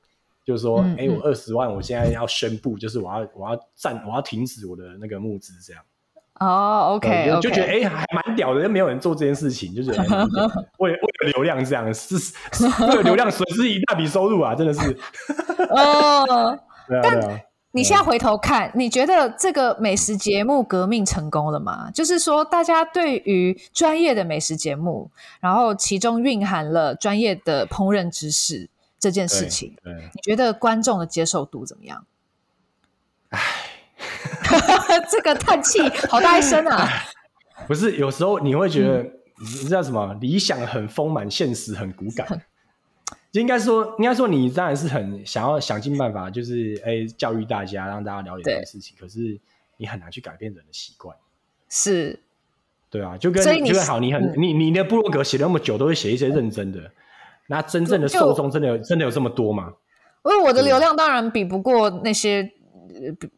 [0.45, 5.83] 就是说，哎、嗯嗯，我二十万，我现在要宣布，就是我要我要暂我要停止我的那个募资，这样。
[6.41, 7.41] 哦，OK，, okay.
[7.41, 9.99] 就觉得哎、欸，还蛮屌的，又没有人做这件事情，就觉得
[10.79, 12.35] 为了为了流量这样，是是
[12.65, 14.81] 为了流量损失一大笔收入啊，真的是。
[15.69, 17.41] 哦， 对啊，对啊。
[17.75, 21.91] 你现在回头看，你觉得这个美食节目革命成功了吗？
[21.91, 28.69] 就是说，大家对于专业的美食节目，然后其中蕴含了专业的烹饪知识
[29.03, 32.07] 这件事情，你觉得观众的接受度怎么样？
[33.31, 33.41] 唉，
[35.11, 36.89] 这个叹气好大一声啊！
[37.67, 39.03] 不是，有时候你会觉得，
[39.41, 40.17] 你知道什么？
[40.21, 42.45] 理想很丰满，现实很骨感。
[43.33, 48.97] 就应该说，应该说，你当然是很想要想尽办法，就是哎、欸，教育大家，让大家了解这件事情。
[49.01, 49.41] 可是
[49.79, 51.17] 你很难去改变人的习惯，
[51.69, 52.21] 是，
[52.89, 56.93] 对啊，就跟就跟好，你很、嗯、你你的部落格写那么久，都会写一些认真的，
[57.53, 59.73] 那真正的受众真的有真的有这么多吗？
[60.25, 62.51] 因为我的流量当然比不过那些，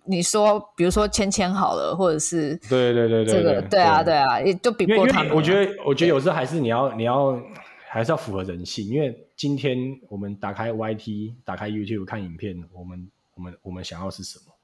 [0.04, 5.34] 你说比如说芊芊好了，或者是对对对对这个对啊对啊，也就比不过他们。
[5.34, 7.38] 我觉得我觉得有时候还是你要你要
[7.88, 9.20] 还是要符合人性，因为。
[9.36, 9.76] 今天
[10.08, 14.54] 我们打开 YT，打开 YouTube 看影片，我们我们我们想要是什么？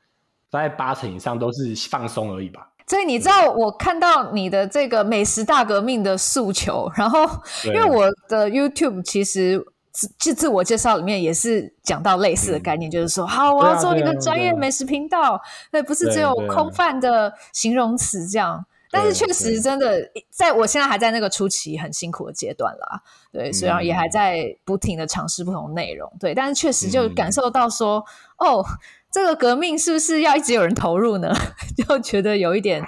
[0.48, 2.70] 大概八成以上都是放松而已吧。
[2.90, 7.20] 所以你知道，我看到你的这个美食大革命的诉求，然后
[7.66, 18.66] 因为我的 YouTube 其实自自我介绍里面也是讲到类似的概念，嗯、就是说，好，我要做一个专业美食频道，那不是只有空泛的形容词这样。
[18.92, 23.00] 但是确实，真的，在我现在还在那个初期很辛苦的阶段啦，
[23.32, 28.04] 对，虽然也还在不停的尝试不同内容，对，但是确实就感受到说，
[28.38, 28.66] 嗯、哦，
[29.12, 31.32] 这个革命是不是要一直有人投入呢？
[31.76, 32.82] 就觉得有一点，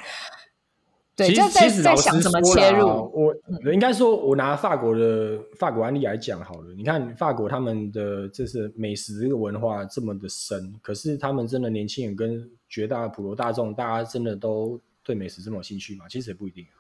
[1.17, 2.87] 对，就在在想怎么切入。
[3.13, 3.35] 我
[3.73, 14.81] 应该说，我拿法国的法国案例来讲好了，你看法国他们的这是美食这个文化这么的深，可是他们真的年轻人跟绝大普罗大众，大家真的都。
[15.05, 16.05] 对美食这么有兴趣吗？
[16.09, 16.79] 其实也不一定啊。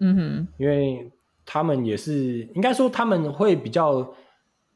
[0.00, 1.10] 嗯哼，因为
[1.46, 4.14] 他们也是应该说他们会比较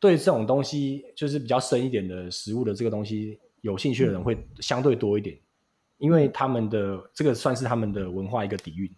[0.00, 5.40] 对这种东西，就是比较深一点的食物的这个东西有兴趣的人会相对多一点，嗯、
[5.98, 8.90] 因为他们的这个算是他们的文化一个底蕴，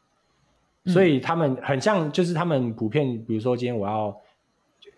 [0.85, 4.15] 嗯、所以他们很像，就是他们普遍，比如说今天我要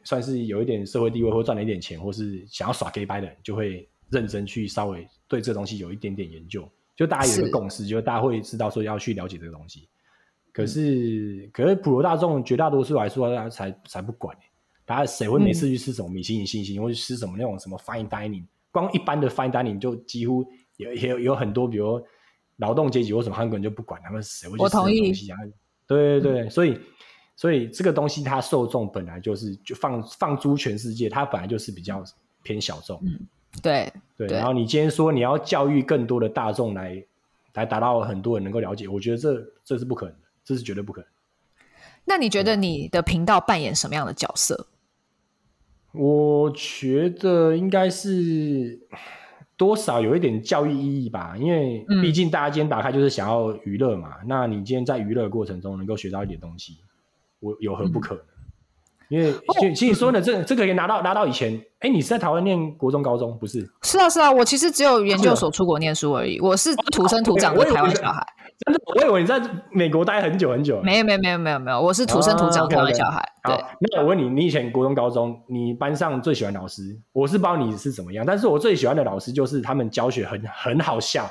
[0.02, 6.68] 算是有一点社会地位或赚了一点钱，或是想要耍 gay 掰的人，就会认真去稍微对这东西有一点点研究。
[6.96, 9.88] 就大家有一个共识，就是大家会知道说要去了解这个东西。
[10.52, 14.36] 可是，嗯、可是普罗大众绝大多数来说，大家才才不管。
[14.84, 18.44] 大家谁会每次去吃什么米其林星星，或者吃什么那种什么 fine dining？
[18.70, 20.44] 光一般的 fine dining 就几乎
[20.76, 22.00] 也也有有很多，比如
[22.56, 25.38] 劳动阶级或什么，韩国人就不管他们谁会去吃这东西啊。
[25.86, 26.80] 对对对，嗯、所以
[27.36, 32.04] 所以这个东西它受众本来就是就放放诸全世界，它本来就是比较
[32.42, 33.00] 偏小众。
[33.04, 33.26] 嗯
[33.60, 37.04] 对对，然后你今天说你要教育更多的大众来
[37.54, 41.10] 来达到很多人能够了解，我觉得这这是不可能的，这是绝对不可能。
[42.04, 44.68] 那你觉得你的频道扮演什么样的角色？
[45.92, 48.78] 我觉得应该是
[49.56, 54.08] 多少有一点教育意义吧，因为毕竟大家今天打开就是想要娱乐嘛。
[54.22, 56.78] 嗯、那你今天在娱乐的过程中能够学到一点东西，
[57.40, 58.24] 我有何不可
[59.08, 59.34] 因为
[59.74, 63.68] 其实你说的这这个也拿到拿到以前，哎，你是在台湾念国中高中不是？
[63.82, 68.24] 是啊是啊，我其实只有研究所出国念书而已，我是土生土长的台湾小孩。
[68.66, 69.40] 真的，我以为你在
[69.70, 70.80] 美国待很久很久。
[70.82, 73.26] 没有没有没有没有没有，我是土生土长的台湾小孩。
[73.44, 76.98] 对，那我问你，你以前国中高中，你班上最喜欢老师？
[77.12, 81.30] 我是不知道你是怎么样，但是我最喜欢的老师就是他们教学很很好笑，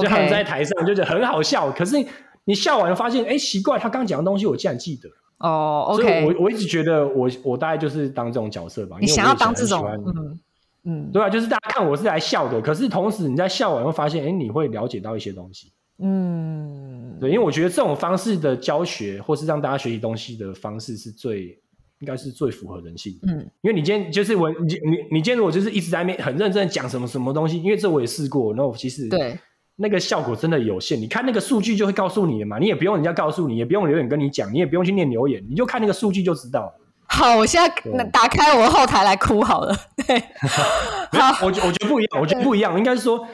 [0.00, 1.96] 就他们在台上就觉得很好笑，可是
[2.44, 5.08] 你笑完发现，哎，奇怪，他刚讲的东西我竟然记得。
[5.38, 8.96] 哦、oh，OK，所以我我一直觉得我我大概就是当这种角色吧。
[9.00, 10.40] 你想要当这种，嗯
[10.84, 21.58] 嗯，对啊，就是大家看我是来笑的，可是同时你在笑完会发现，哎，你会了解到一些东西，嗯，对，因为我觉得这种方式的教学或是让大家学习东西的方式是最
[22.00, 29.38] 应该是最符合人性的，嗯，因为你今天就是我你你你今天如果就是一直在面很认真讲什么什么东西，因为这我也试过，然后其实对。
[29.76, 36.72] 那个效果真的有限，你看那个数据就会告诉你的嘛，你也不用人家告诉你，也不用留言跟你讲，你也不用去念留言，你就看那个数据就知道。
[37.08, 39.76] 好，我现在打开我后台来哭好了。
[40.06, 40.22] 对，
[41.18, 43.26] 好，我觉我觉得不一样，我觉得不一样，应该说，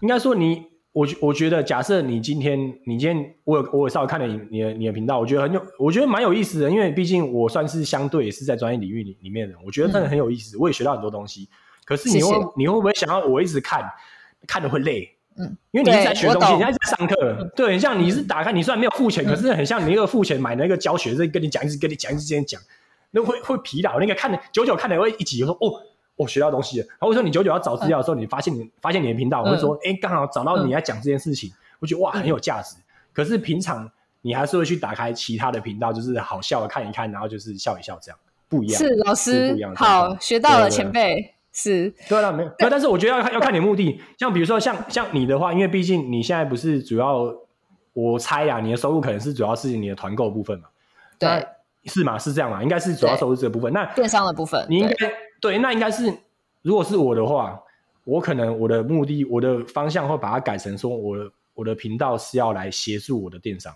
[0.00, 0.62] 应该说你，
[0.98, 11.48] 我我觉得，假设你今天，你今天，我有我有稍微看了你你的你的频道，我觉得很有，我觉得蛮有意思的，因为毕竟我算是相对也是在专业领域里里面的，我觉得真的很有意思，嗯、我也学到很多东西。
[11.84, 13.88] 可是你会你会不会想要我一直看，
[14.46, 15.08] 看的会累？
[15.36, 22.60] 嗯，因为你是在学东西，你在上课， 对，很像你是打开，你虽然没有付钱，可是很像你那个付钱买那个教学，这跟你讲，一直跟你讲，一直跟你讲，
[23.12, 24.00] 那会会疲劳。
[24.00, 25.80] 那个看的久久看的会一集，就说哦，
[26.18, 26.86] 我学到东西了。
[26.86, 32.76] 然后我说你久久要找资料的时候，你发现你发现你的频道，我会说，哎，刚好找到你在讲这件事情，我觉得哇很有价值。
[33.14, 33.90] 可是平常
[34.20, 38.78] 你还是会去打开其他的频道，就是好笑的看一看，然后就是笑一笑，这样不一样。
[38.78, 39.56] 是老师。
[39.74, 41.34] 好，学到了，前辈。
[41.50, 47.34] 是对了，没有对，但是我觉得要看要看你的目的，像比如说像像你的话，因为毕竟你现在不是主要，
[47.94, 50.68] 我猜呀，你的收入可能是主要是你的团购部分嘛，
[51.18, 51.44] 对，
[51.86, 52.16] 是嘛？
[52.16, 52.62] 是这样嘛？
[52.62, 53.72] 应该是主要收入这个部分。
[53.72, 54.94] 那电商的部分，你应该
[55.40, 56.12] 对，那应该是，
[56.62, 57.60] 如果是我的话，
[58.04, 63.72] 我可能我的目的，我的方向会把它改成说，我的我的频道是要来协助我的电商，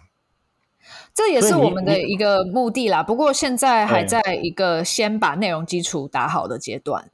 [1.14, 3.02] 这也是我们的一个目的啦。
[3.02, 7.10] 不过现在还在一个先把内容基础打好的阶段。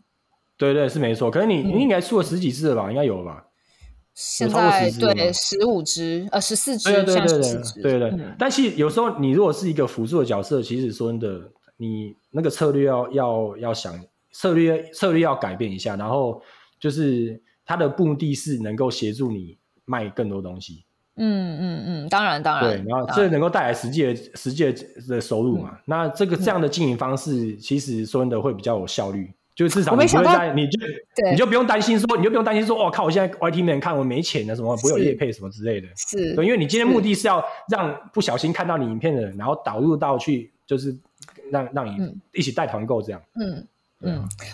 [0.56, 2.90] 对对是没错，可是你你应该出了十几支了吧？
[2.90, 3.44] 应该有了吧？
[4.14, 8.24] 现在对十五支呃十四支，对对对对对。
[8.36, 13.94] 但是有时候你如果是一个辅助的角色，其实说真的，你那个策略要要要想
[14.38, 16.40] 策略策略要改变一下，然后
[16.78, 20.84] 就是它的目的是能够协助你卖更多东西。
[21.16, 22.64] 嗯嗯嗯，当然当然。
[22.64, 24.72] 对，然后这能够带来实际的实际
[25.08, 25.76] 的收入嘛？
[25.86, 29.28] 那这个这样的经营方式，其实说真的会比较有效率。
[29.56, 30.78] 就至少你不会在，你就
[31.32, 35.88] 你就不用担心说，你就不用担心说，哦靠，我现在 YT 没人看，我没钱了什么，不会有业配什么之类的。
[35.96, 40.96] 是，对，因为你今天目的是要让不小心看到你影片的人，然后导入到去，就是
[41.50, 43.20] 让让你一起带团购这样。
[43.34, 43.50] 嗯。
[43.50, 43.66] 嗯，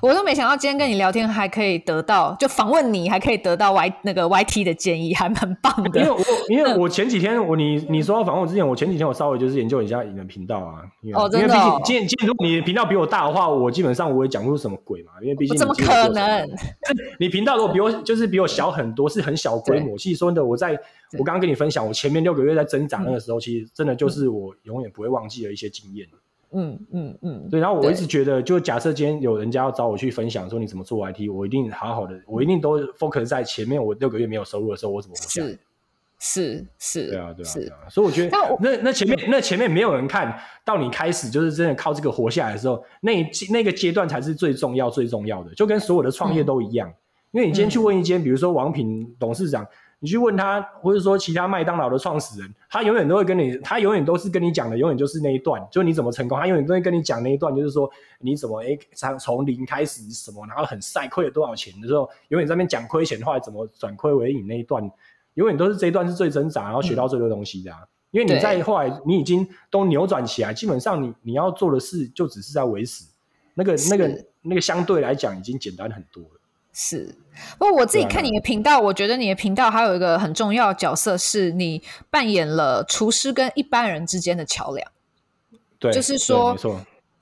[0.01, 6.01] 我都没想到今天跟你聊天还可以得到，就访问你还可以得到 Y 那个 YT 的建议，还蛮棒的。
[6.01, 6.19] 因为我
[6.49, 10.83] 因为 我前几天我你你说要访问我之前，我前几天我稍微就是研究一下你的频道啊。
[11.13, 11.47] 哦，真的。
[11.47, 15.13] 因为毕竟今天今天如果你的频道比我大的话，我基本上我也讲不出什么鬼嘛？
[15.21, 16.49] 因为毕竟怎么可能？
[17.21, 19.99] 你频道如果比我就是比我小很多，是很小规模。
[19.99, 20.73] 其实说真的，我在
[21.19, 26.09] 我刚刚跟你分享，我前面六个月在增长那个时候，其实真的就是我永远不会忘记的一些经验。
[26.11, 26.19] 嗯
[26.55, 33.85] 嗯嗯嗯，对，然后我一直觉得，就假设今天有人家要找我去分享说你怎么做 IT，我一定好好的，我一定都 focus 在前面。
[33.85, 35.49] 我六个月没有收入的时候，我怎么活下来？
[35.49, 35.59] 是
[36.19, 37.89] 是是，对啊对啊对啊。
[37.91, 43.13] 所以我觉得，那那前面那前面没有人看到你开始就是真的靠这个活下来的时候，那
[43.51, 46.93] 那个阶段才是最重要最重要的，就跟所有的创业都一样。
[47.33, 49.67] 因为你今天去问一间，比如说王品董事长。
[50.05, 64.83] 你去问他，或者说其他麦当劳的创始人，他永远都会跟你，他永远都是跟你讲的，永远就是那一段，就你怎么成功，他永远都会跟你讲那一段，就是说你怎么诶，从从零开始什么，然后很晒，亏了多少钱的时候，永远在那边讲亏钱的话，怎么转亏为盈那一段，
[65.37, 67.79] 永远都是这一段是最挣扎，然后学到最多东西的，啊。
[67.81, 73.07] 嗯、因为你在后来你已经都扭转起来，基本上你你要做的事就只是在维持，
[73.55, 76.41] 那个那个那个相对来讲已经简单很多了。
[76.77, 77.17] 是，
[77.57, 84.91] 不过我自己看你的频道，我觉得你的频道还有一个很重要的角色，是你扮演了厨师跟一般人之间的桥梁。
[85.79, 86.57] 对，就是说，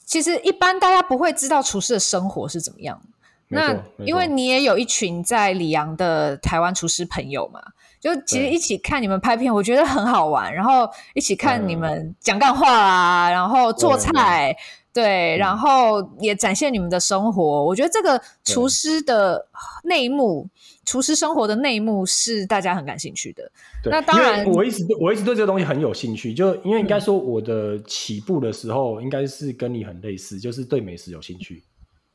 [0.06, 3.02] 其实一般大家不会知道厨师的生活是怎么样。
[3.48, 7.60] 那因为你也有一群在里昂的台湾厨师朋友嘛，
[8.00, 10.54] 就其实一起看你们拍片，我觉得很好玩。
[10.54, 14.56] 然后一起看你们讲干话啊，然后做菜。
[14.92, 17.60] 对，然后也展现你们的生活。
[17.62, 19.48] 嗯、我觉得这个厨师的
[19.84, 20.46] 内幕，
[20.84, 23.50] 厨师生活的内幕是大家很感兴趣的。
[23.82, 31.62] 对那当然，我一直我一直对这个东西很有兴趣，就因为应该说我的起步的时候，应该是跟你很类似，就是对美食有兴趣。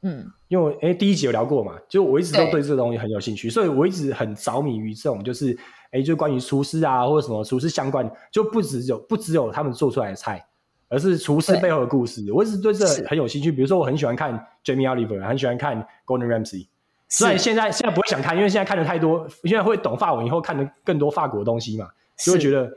[0.03, 5.57] 嗯，因为哎，第一集有聊过嘛，就我一直都对这个东西很有兴趣，所以我一直很着迷于这种，就是
[5.91, 10.45] 哎，就关于厨师啊，或者什么厨师相关，就不只有不只有他们做出来的菜。
[10.89, 13.51] 而是厨师背后的故事，我一直对这很有兴趣。
[13.51, 14.33] 比如说，我很喜欢看
[14.63, 16.67] Jamie Oliver，很喜欢看 Gordon Ramsay。
[17.09, 22.69] 虽然现在现在不会想看，因为现在看的太多，现在会懂法文以后看的更多法国的东西嘛，就会觉得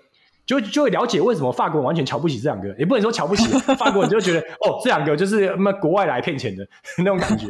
[0.47, 6.67] 就就会了解为什么法国人完全瞧不起这两个，也不能说瞧不起 法国人，就觉得哦，这两个就是什么国外来骗钱的
[6.99, 7.47] 那种感觉，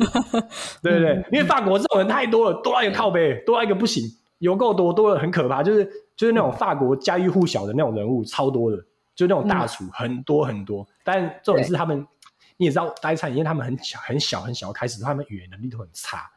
[0.83, 1.13] 对不对？
[1.13, 4.05] 嗯、因为法国这种人太多了，多到一个靠背，多到一个不行，
[4.39, 5.85] 有够多，多的很可怕，就是
[6.17, 8.79] 就是那种法国家喻户晓的那种人物，超多的。
[9.21, 12.07] 就那种大厨、嗯、很多很多，但重点是他们，
[12.57, 16.31] 你也知道，待餐饮业他们很小很小很小开始，他们语言能力都很差，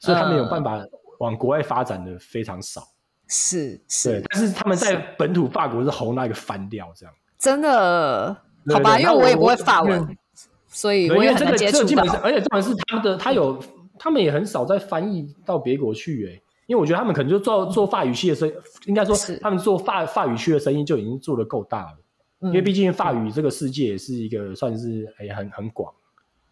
[0.00, 0.78] 所以他们有办法
[1.18, 2.82] 往国外发展的非常少。
[3.28, 7.14] 是是，但是他们在本土法国是红那个翻掉这样。
[7.38, 8.36] 真的？
[8.72, 10.16] 好吧，因为我也不会法文。
[10.66, 13.62] 所以我也很难接触基本上，而且重点是他们的，他有，
[13.96, 18.52] 他们也很少在翻译到别国去，哎，因为我觉得他们可能就做做法语系的生意，
[18.86, 21.98] 应该说他们做法法语区的生意就已经做得够大了。
[22.44, 25.92] 因为毕竟法语这个世界也是一个算是哎很很广。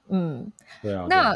[0.09, 1.07] 嗯，对啊。
[1.09, 1.33] 那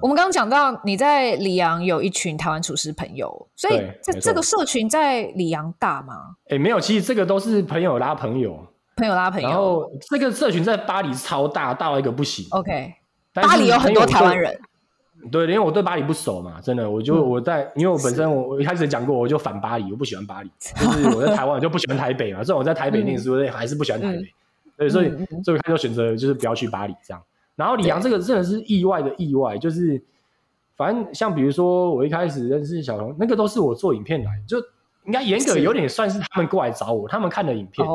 [0.00, 6.36] 我们刚刚讲到你在里昂有一群台湾厨师朋友，所以这这个社群在里昂大吗？
[6.48, 8.66] 哎，没有，其实这个都是朋友拉朋友。
[8.96, 12.46] 朋友拉朋友，然后这个社群在巴黎超大，大到一个不行。
[12.50, 12.94] OK，
[13.32, 14.60] 巴黎有很多台湾人。
[15.30, 24.34] 对，因为我对巴黎不熟嘛，真的，我就我在，因为我本身我我一开始讲过，我就反巴黎，我不喜欢巴黎， 就是我在台湾我就不喜欢台北嘛，这种我在台北念书，还是不喜欢台北，
[24.76, 25.10] 对，所以
[25.44, 27.22] 所以他就选择就是不要去巴黎这样。
[27.54, 30.02] 然后里昂这个真的是意外的意外，就是
[30.76, 34.58] 反正像比如说我一开始认识小龙，那个都是我做影片来，就
[35.04, 37.86] 应该严格有点算是他们过来找我，他们看的影片。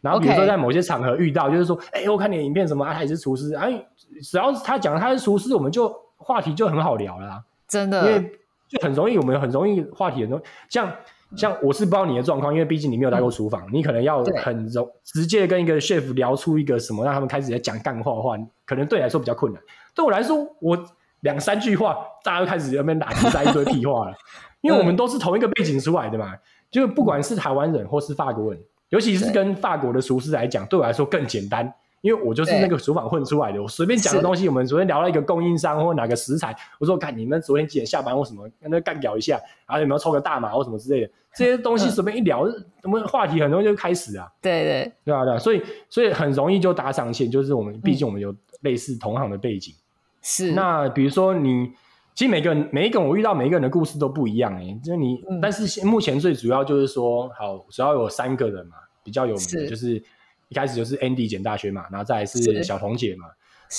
[0.00, 3.84] 然后比如说在某些场合遇到，就是说，哎，我看你的影片什么啊，他也是厨师，哎，
[4.22, 8.32] 只要是他讲他是厨师，我们就话题就很好聊了，真的，因为
[8.68, 10.92] 就很容易，我们很容易话题很多，像
[11.36, 19.60] 像我是不知道你的状况，因为毕竟你没有待过厨房，你可能要很容直接跟一个 chef 聊出一个什么，让他们开始在讲干话的话，可能对你来说比较困难。
[19.94, 20.78] 对我来说，我
[21.20, 24.14] 两三句话，大家就开始在那边打出来一堆屁话了，
[24.60, 26.34] 因为我们都是同一个背景出来的嘛，
[26.70, 28.62] 就不管是台湾人或是法国人。
[28.90, 33.62] 尤其是跟法国的厨师来讲，对，对我来说更简单，因为我就是那个厨房混出来的。
[33.62, 42.46] 我随便讲的东西，我们昨天聊了一个供应商或哪个食材，我说看你们昨天几点下班或什么，跟他干聊一下，然后有没有抽个大麻或什么之类的，这些东西随便一聊，
[42.82, 44.26] 我们话题很容易就开始啊。
[44.40, 49.74] 对对对啊对啊，所以所以很容易就搭上线，就是我们毕竟我们有类似同行的背景。
[50.22, 50.52] 是。
[50.52, 51.72] 那比如说你。
[52.12, 60.02] 其实每个人每一个我遇到每一个人的故事都不一样哎，就是你，嗯、但是目前最主要就是说，好，主要有三个人嘛，比较有名的，就是
[60.50, 63.26] 一开始就是 Andy 简大学嘛，然后再来是小彤姐嘛，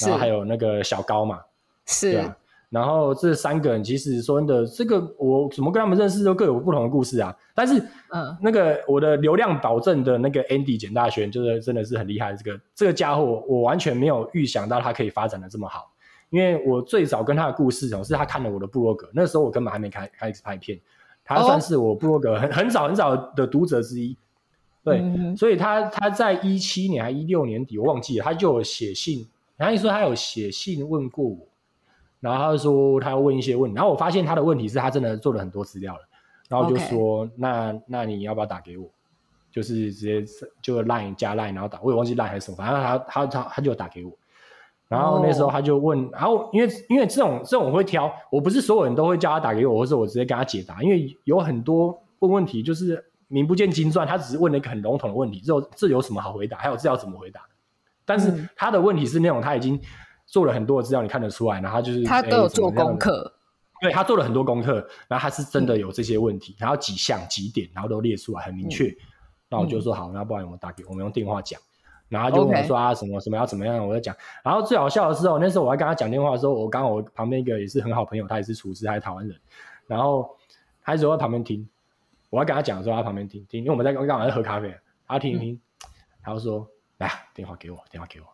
[0.02, 1.40] 然后还有那个小高嘛，
[1.86, 2.38] 是，对啊，
[2.70, 7.78] 然后这三个人其实说真的，这个我怎么跟他们认识都各有不同的故事啊，但是
[8.12, 15.92] 嗯，那个我的流量保证的那个 Andy 简大学，就是真的是很厉害，这个这个家伙我完全没有预想到他可以发展的这么好。
[16.30, 20.80] 因为我最早跟他的故事哦，是他看了我的部落格，那时候我根本还没开开始拍片，
[21.26, 24.18] 他算是我部落格很很早很早的读者之一，
[24.84, 29.28] 对，嗯、所以他他在一七年还一六年底我忘记了，他就有写信，
[29.58, 31.38] 然后你说他有写信问过我，
[32.20, 36.02] 然后他就说他要问一些问题，然后我发现他的问题是他真的做了很多资料了，
[36.50, 38.90] 然后就说、那那你要不要打给我，
[39.52, 40.26] 就是直接
[40.62, 44.12] 就 line 加 line 然后打，我也忘记 line 还是什么，反正他他他他就打给我。
[44.88, 53.02] 然后那时候他就问，然后因为因为这种这种我会挑，我不是所有人都会叫他打给我，或者我直接跟他解答，因为有很多问问题就是
[53.32, 56.58] 名不见经传，他只是问了一个很笼统的问题，这这有什么好回答？
[56.58, 57.42] 还有这要怎么回答？
[58.06, 59.80] 但是他的问题是那种他已经
[60.26, 63.34] 做了很多的资料，你看得出来，然后他就是他都有做功课，
[63.80, 68.94] 对，他做了很多功课，然后他是真的有这些问题，然后几项几点，然后都列出来很明确，
[69.50, 71.60] 那我就说好，那不然我们打给我们用电话讲。
[72.10, 74.14] 然后他就跟我说啊，什么什么要怎么样，我在讲。
[74.44, 79.40] 然后最好笑的是哦，那时候我还跟他讲电话的时候，我刚好我旁边一个也是很好朋友，他也是厨师，他是台湾人。
[79.88, 80.30] 然后
[80.84, 81.66] 他就在旁边听，
[82.32, 84.76] 我要跟他讲的时候，他旁边听听，因为我们在刚好在喝咖啡，
[85.08, 85.60] 他听一听，
[86.24, 86.68] 他就说
[86.98, 88.26] ：“来，电话给我，电话给我。”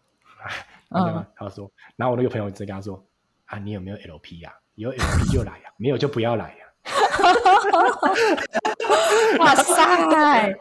[0.90, 3.04] 然后他就说，然后我那个朋友直接跟他说
[3.48, 4.54] ：“啊，你有没有 LP 呀？
[4.76, 6.58] 有 LP 就来呀， 没有就不要来呀。
[9.40, 10.54] ”哇塞！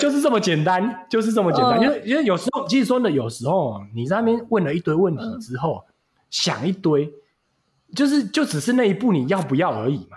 [0.00, 1.80] 就是这么简单，就是这么简单。
[1.80, 5.84] 因、uh, 为因为有时候，其实说呢，有时候你在那边问了一堆问题之后，uh,
[6.30, 7.12] 想一堆，
[7.94, 10.16] 就是就只是那一步你要不要而已嘛。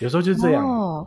[0.00, 0.62] 有时候就是这样。
[0.62, 1.06] 哦，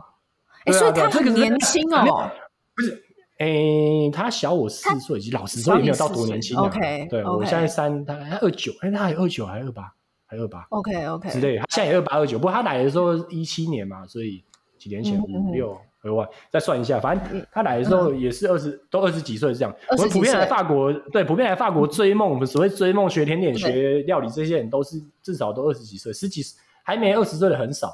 [0.68, 2.30] 哎，所以他很年轻哦。
[2.74, 3.04] 不是，
[3.38, 6.56] 哎、欸，他小我四岁，其实老实说也没有到多年轻。
[6.56, 9.92] OK，对.我现在三，他还二九，哎，他还二九还二八，
[10.26, 10.66] 还二八。
[10.70, 14.44] OK OK 之类的，他现在也二八二九，不过他来的时候一七年嘛，所以
[14.78, 15.72] 几年前五六。
[15.72, 19.76] 嗯额外再算一下，反正他来的时候也是二十、嗯，都二十几岁这样。
[19.90, 26.40] 我们普遍来法国，对，普遍来法国追梦，我们所谓追梦学甜点、学料理这些人，都是至少都二十几岁，十几
[26.84, 27.92] 还没二十岁的很少。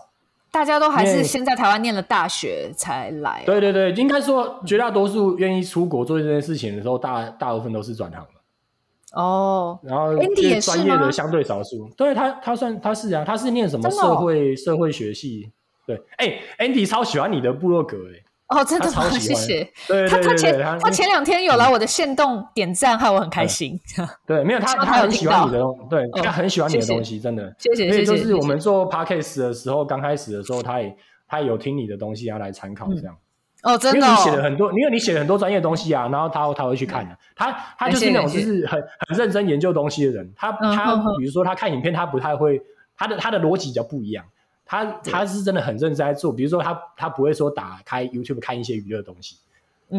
[0.55, 3.43] 大家都还是先在台湾念了大学才来。
[3.45, 9.21] 对对对，应该说绝大多数愿意出国做这件事情的时候，大大部分都是转行的。
[9.21, 10.15] 哦，然后
[10.61, 11.91] 专业的相对少数。
[11.97, 15.51] 对他，他算他是啊，他是念什么社会、哦、社会学系。
[15.89, 16.27] 对，哎、
[16.59, 19.09] 欸、，Andy 超喜欢你的部落格，哎，哦，真的吗？
[19.11, 19.67] 谢谢。
[19.89, 23.79] 对，他他前他，他前两天有来我的线动点赞，害我很开心。
[24.27, 27.55] 对，没有他，他很喜欢你的东，对，他很喜欢你的东西，真的。
[27.59, 28.05] 谢谢谢谢。
[28.05, 30.95] 就是我们做 Podcast 的时候，刚开始的时候，他也
[31.27, 33.17] 他也有听你的东西，啊来参考这样。
[33.63, 38.79] 哦，真的、哦，因为你写了很多，因为你写了很多专业的东西啊，然后他他会去看的、啊，他他就是那种就是很
[39.09, 42.61] 很认真研究东西的人，他他比如说他看影片，他不太会，
[42.95, 44.23] 他的他的逻辑比较不一样，
[44.67, 49.37] 他他是真的很认真在做，比如说他他不会说打开 YouTube 看一些娱乐东西，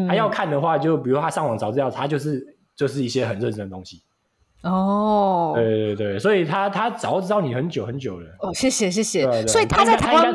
[0.08, 4.02] 他要看的话，就比如他上网找资料，他就是就是一些很认真的东西。
[4.62, 8.26] 哦，对对对，所以他他早知道你很久很久了。
[8.40, 9.24] 哦，谢谢谢谢。
[9.24, 10.34] 对对，所以他在台湾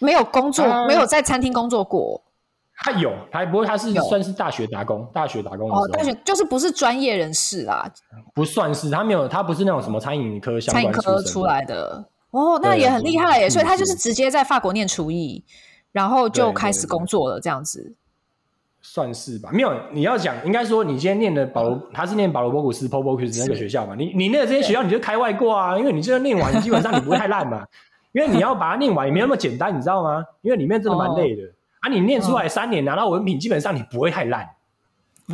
[0.00, 2.20] 没有工作，没有在餐厅工作过。
[2.80, 7.88] 他有，他不过他是算是大学打工，大学打工哦，大学就是不是专业人士啦，
[8.34, 12.04] 不算是，他没有，他不是那种什么餐饮科相关餐饮科出来的。
[12.30, 15.44] 哦，那也很厉害耶，所以他就是直接在法国念厨艺，
[15.92, 17.94] 然后就开始工作了，这样子。
[18.80, 27.66] 算是吧，没有，你要讲，应该说你今天念的保罗，他是念保罗博古斯 Paul Bocuse 那个学校嘛，你你那个这些学校你就开外挂啊，因为你这个念完，基本上你不会太烂嘛，
[28.12, 30.24] 因为你要把它念完也没那么简单，你知道吗？
[30.42, 31.42] 因为里面真的蛮累的。
[31.80, 34.48] 啊，你念出来三年拿到文凭，基本上你不会太烂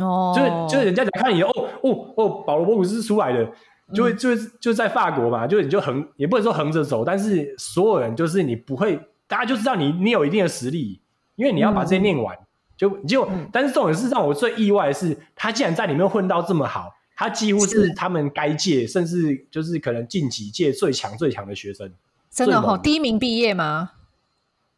[0.01, 0.33] 哦。
[0.35, 1.49] 就是就是人家在看你哦
[1.81, 3.47] 哦哦，保罗博古斯出来的，
[3.93, 10.99] 就会就就在法国嘛，就你就横也不能说横着走，但是所有人就是你不会，大家就知道你你有一定的实力，
[11.35, 12.35] 因为你要把这些念完，
[12.75, 21.91] 就就但是这种是让我最意外的是，他竟然在里面混到这么好，他几乎是他们该届甚至就是可能近几届最强最强的学生，
[22.31, 23.91] 真的哦，第一名毕业吗？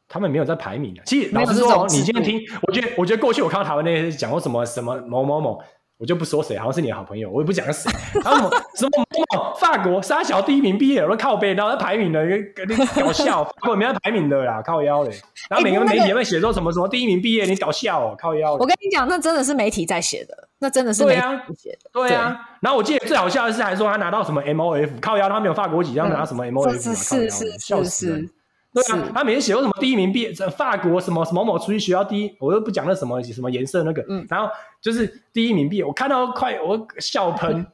[0.10, 1.02] 他们没有在排名的。
[1.06, 5.62] 其实老实说，你今天听，我觉得，我觉得过去我看到台湾那些讲过什么什么某某某，
[5.98, 7.92] 我就不说谁，好像是你的好朋友，我也不讲谁。
[8.24, 12.24] 然后什么什么法国沙小第一名毕业，我说靠背，然后他排名的，
[12.54, 15.12] 跟你搞笑，法国没有排名的啦，靠腰嘞。
[15.50, 18.54] 然后每个媒体也会写说什么什么第一名毕业，你搞笑哦，靠腰。
[18.54, 21.22] 我跟你讲，那真的是媒体在写的，那真的是媒体
[21.58, 21.90] 写的。
[21.92, 22.40] 对啊。
[22.62, 28.30] 然后我记得最好笑的是，还说他拿到什么 MOF，靠腰，他没有法国籍，然后拿到什么 MOF，是是是是是。
[28.74, 34.48] 对啊，他每天写过什么第一名毕业，法国什么什么某厨艺学校第一，我又不讲那什么什么颜色那个，嗯，然后
[34.80, 37.66] 就是第一名毕业，我看到快我笑喷，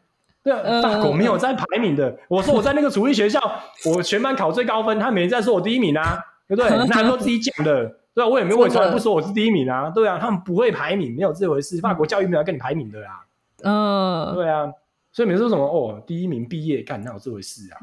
[0.43, 3.41] 对啊，法国没有在排名的，我说我在那个厨艺学校，
[3.93, 6.69] 我全班考最高分，他每天在说我第一名啊，对不对？
[6.77, 13.25] 那他说自己讲的，对啊，我也没有，我从来不说我是第一名啊，对啊，他们不会排名，没有这回事，法国教育没有跟你排名的啦，
[13.63, 14.71] 嗯，对啊，
[15.11, 17.75] 所以每次说什么哦，第一名毕业，干哪有这回事啊？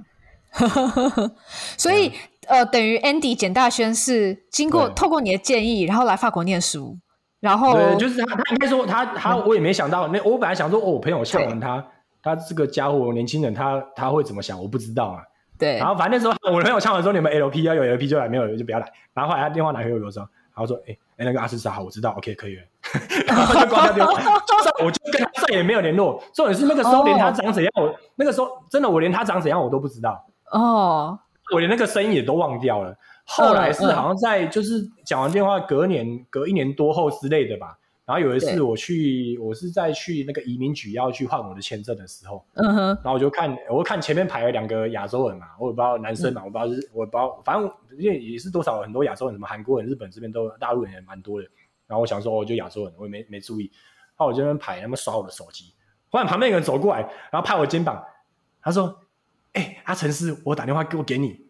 [1.77, 2.13] 所以。
[2.51, 6.99] 呃，等于 Andy 简大轩是经过透过你的建议，然后来法国念书，
[7.39, 11.85] 然后对，就是他，他应该说他他我也没想到，那我本来想说，哦，我朋友唱完他，
[12.23, 15.23] 他这个家伙年轻人，他他会怎么想，我不知道啊。
[15.59, 18.93] 对，然后反正那时候 我朋友呛完说，你们 LP 要有 LP 就来，没有就不要来。
[19.15, 22.63] 然后后来他电话拿给我的时候，然后说，哎哎，那个阿斯莎好，我知道，OK 可以了。
[23.29, 26.21] 然后就挂掉电话， 就我就跟他再也没有联络。
[26.33, 31.19] 重点是那个时候连他长怎样，我那个时候真的我连他长怎样我都不知道哦。
[31.53, 32.97] 我连那个声音也都忘掉了。
[33.25, 37.77] 后来是好像在就是讲完电话，隔年隔一年多后之类的吧。
[38.05, 42.87] 然后有一次我去，我是在去那个移民局要去换我的签证的时候，嗯哼。
[42.87, 51.47] 然后我就看，我看前面排了两个亚洲人嘛，我也不知道男生嘛，我不知道是，我不知道，反正因为也是多少很多亚洲人，什么韩国人、日本这边都大陆人也蛮多的。
[51.87, 53.71] 然后我想说，我就亚洲人，我也没没注意。
[54.17, 55.73] 然后我这边排，他们刷我的手机。
[56.11, 58.03] 忽然旁边有人走过来，然后拍我肩膀，
[58.61, 58.93] 他说
[59.53, 61.41] ：“哎，阿陈师，我打电话给我给你。”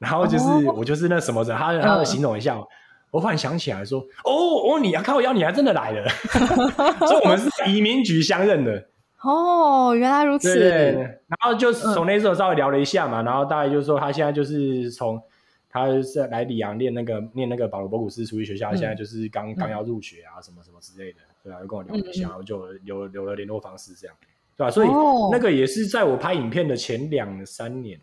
[0.00, 2.66] 然后就是、oh, 我就是那什么的，他他的形容一下，uh,
[3.10, 4.32] 我忽然想起来说，哦
[4.66, 6.08] 哦，你啊，靠腰，你还真的来了，
[7.06, 8.88] 所以我们是移民局相认的。
[9.20, 10.54] 哦，oh, 原来如此。
[10.54, 15.20] 对，对，对，然后就从那时候稍微聊了一下嘛，uh, 然后大概就是说他现在就是从
[15.68, 24.16] 他是来里昂念那个念那个保罗博古斯厨艺学校，嗯、现在就是刚刚要入学啊，什么什么之类的，对啊，就跟我聊了一下，嗯、然后就留留了联络方式这样，
[24.60, 24.70] 对吧、啊？
[24.70, 25.32] 所以、oh.
[25.32, 27.98] 那个也是在我拍影片的前两三年。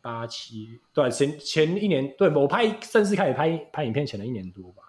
[0.00, 4.84] 八七对前前一年，对我拍正式开始拍拍影片前的一年多吧。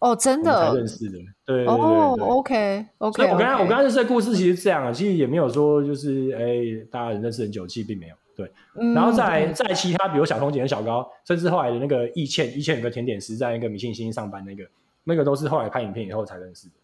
[0.00, 3.22] 哦，真的才认识的，对哦，OK OK。
[3.22, 8.50] 所以我刚刚我刚刚认识的故事其实是这样啊，其实也没有说就是哎，大家认识很久，其实并没有对。
[8.92, 14.64] 然后再再其他，比如小彤姐跟小高，甚至后来的那个易倩，易倩有个甜点师，在那个米信星上班那个，
[15.04, 16.74] 那个都是后来拍影片以后才认识的。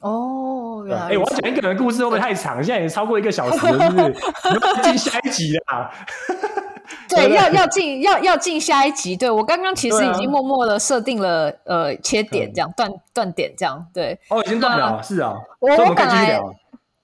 [0.00, 2.62] 哦，原来哎，我要讲一个人的故事会不会太长？
[2.62, 4.74] 现在也超过一个小时了， 是不是？
[4.76, 5.90] 要进下一集了。
[7.08, 9.16] 对，要要进要要进下一集。
[9.16, 14.18] 对，我刚刚其实已经默默的设定了呃切点这样断断点这样对。
[14.28, 15.34] 哦，已经断了，是啊。
[15.60, 16.40] 我我本来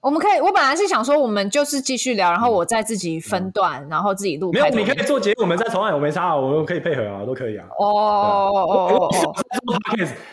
[0.07, 4.53] 我们可以，我本来是想说我们就是继续聊，然后我再自己分段，然后自己录。
[4.53, 7.65] 没有，你可以做节目，我们再重来，我没差，我们可以配合啊，都可以啊。
[7.77, 9.35] 哦哦哦哦，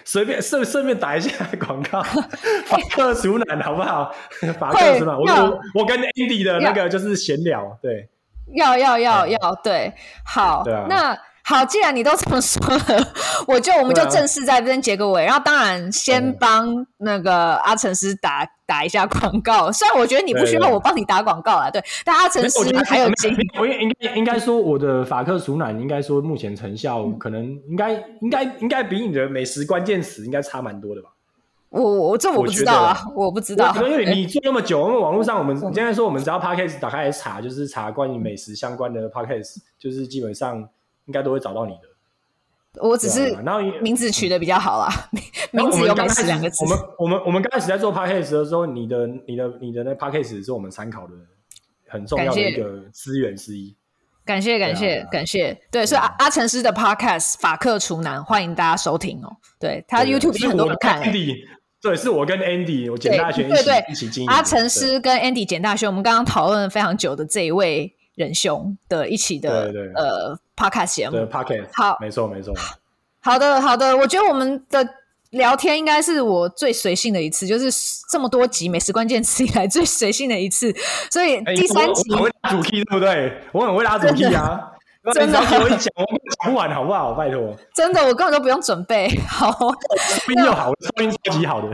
[0.05, 4.15] 随便顺顺便打一下广告，法克熟男好不好？
[4.61, 8.09] 法克熟男，我我跟 Andy 的那个就是闲聊，对。
[8.55, 9.93] 要要要要对，
[10.25, 13.13] 好，那好，既然你都这么说了，
[13.47, 15.25] 我就我们就正式在这边结个尾。
[15.25, 19.71] 啊、然后当然先帮那个阿成师打打一下广告。
[19.71, 27.93] 虽然我觉得你不需要我帮你打广告啊，对，对，但阿成师还有经验，我应该应该说我的法克熟奶应该说目前成效可能应该
[28.23, 31.11] 应该应该比你的美食关键词应该差蛮多的吧。
[31.69, 40.67] 我我这我不知道啊，我，我不知道，因为你做那么久，因为网络上我们现在说我们只要 podcast 打开来查，就是查关于美食相关的 podcast，就是基本上。
[41.07, 41.81] 应该都会找到你的。
[42.83, 44.89] 我只是然后名字取得比较好啦，
[45.53, 46.65] 名字有美食两个字。
[46.65, 51.13] 我们我们我们刚开始在做 podcast 的时候，你的你的你的那 podcast 是我们参考的
[51.87, 53.77] 很重要的一个资源之一。
[54.25, 59.37] 感谢感谢感谢，对，所以阿阿成师的 podcast 法客厨男，欢迎大家收听哦。
[59.61, 61.01] 对他 YouTube 有很多人看。
[61.81, 64.31] 对，是我跟 Andy，我简大学一起一起经营。
[64.31, 67.95] 阿成师跟 Andy 简大学，我们刚刚讨论了非常久的这一位。
[68.15, 72.55] 仁兄的一起的对对呃 podcast 节目，对 podcast 好，没错没错。
[73.21, 74.87] 好的好的，我觉得我们的
[75.31, 77.71] 聊天应该是我最随性的一次，就是
[78.11, 80.73] 这么多集美食关键词以来最随性的一次。
[81.11, 83.41] 所以第三集我，我很会拉主题，对不对？
[83.53, 84.71] 我很会拉主题啊。
[85.13, 87.13] 真的，我讲我讲不完，好不好？
[87.13, 89.09] 拜托，真的，我根本都不用准备。
[89.29, 91.69] 好，收音又好，收音超级好的。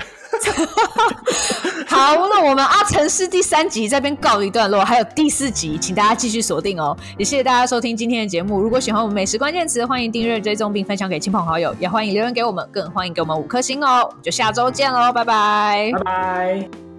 [1.86, 6.96] 好，那我们阿成师第三集这边告一段落，还有第四集，请大家继续锁定哦。
[7.16, 8.60] 也谢谢大家收听今天的节目。
[8.60, 14.06] 如果喜欢我们美食关键词，欢迎订阅、追踪并分享给亲朋好友，也欢迎留言给我们，更欢迎给我们五颗星哦。
[14.08, 16.89] 我们就下周见喽，拜拜，拜拜。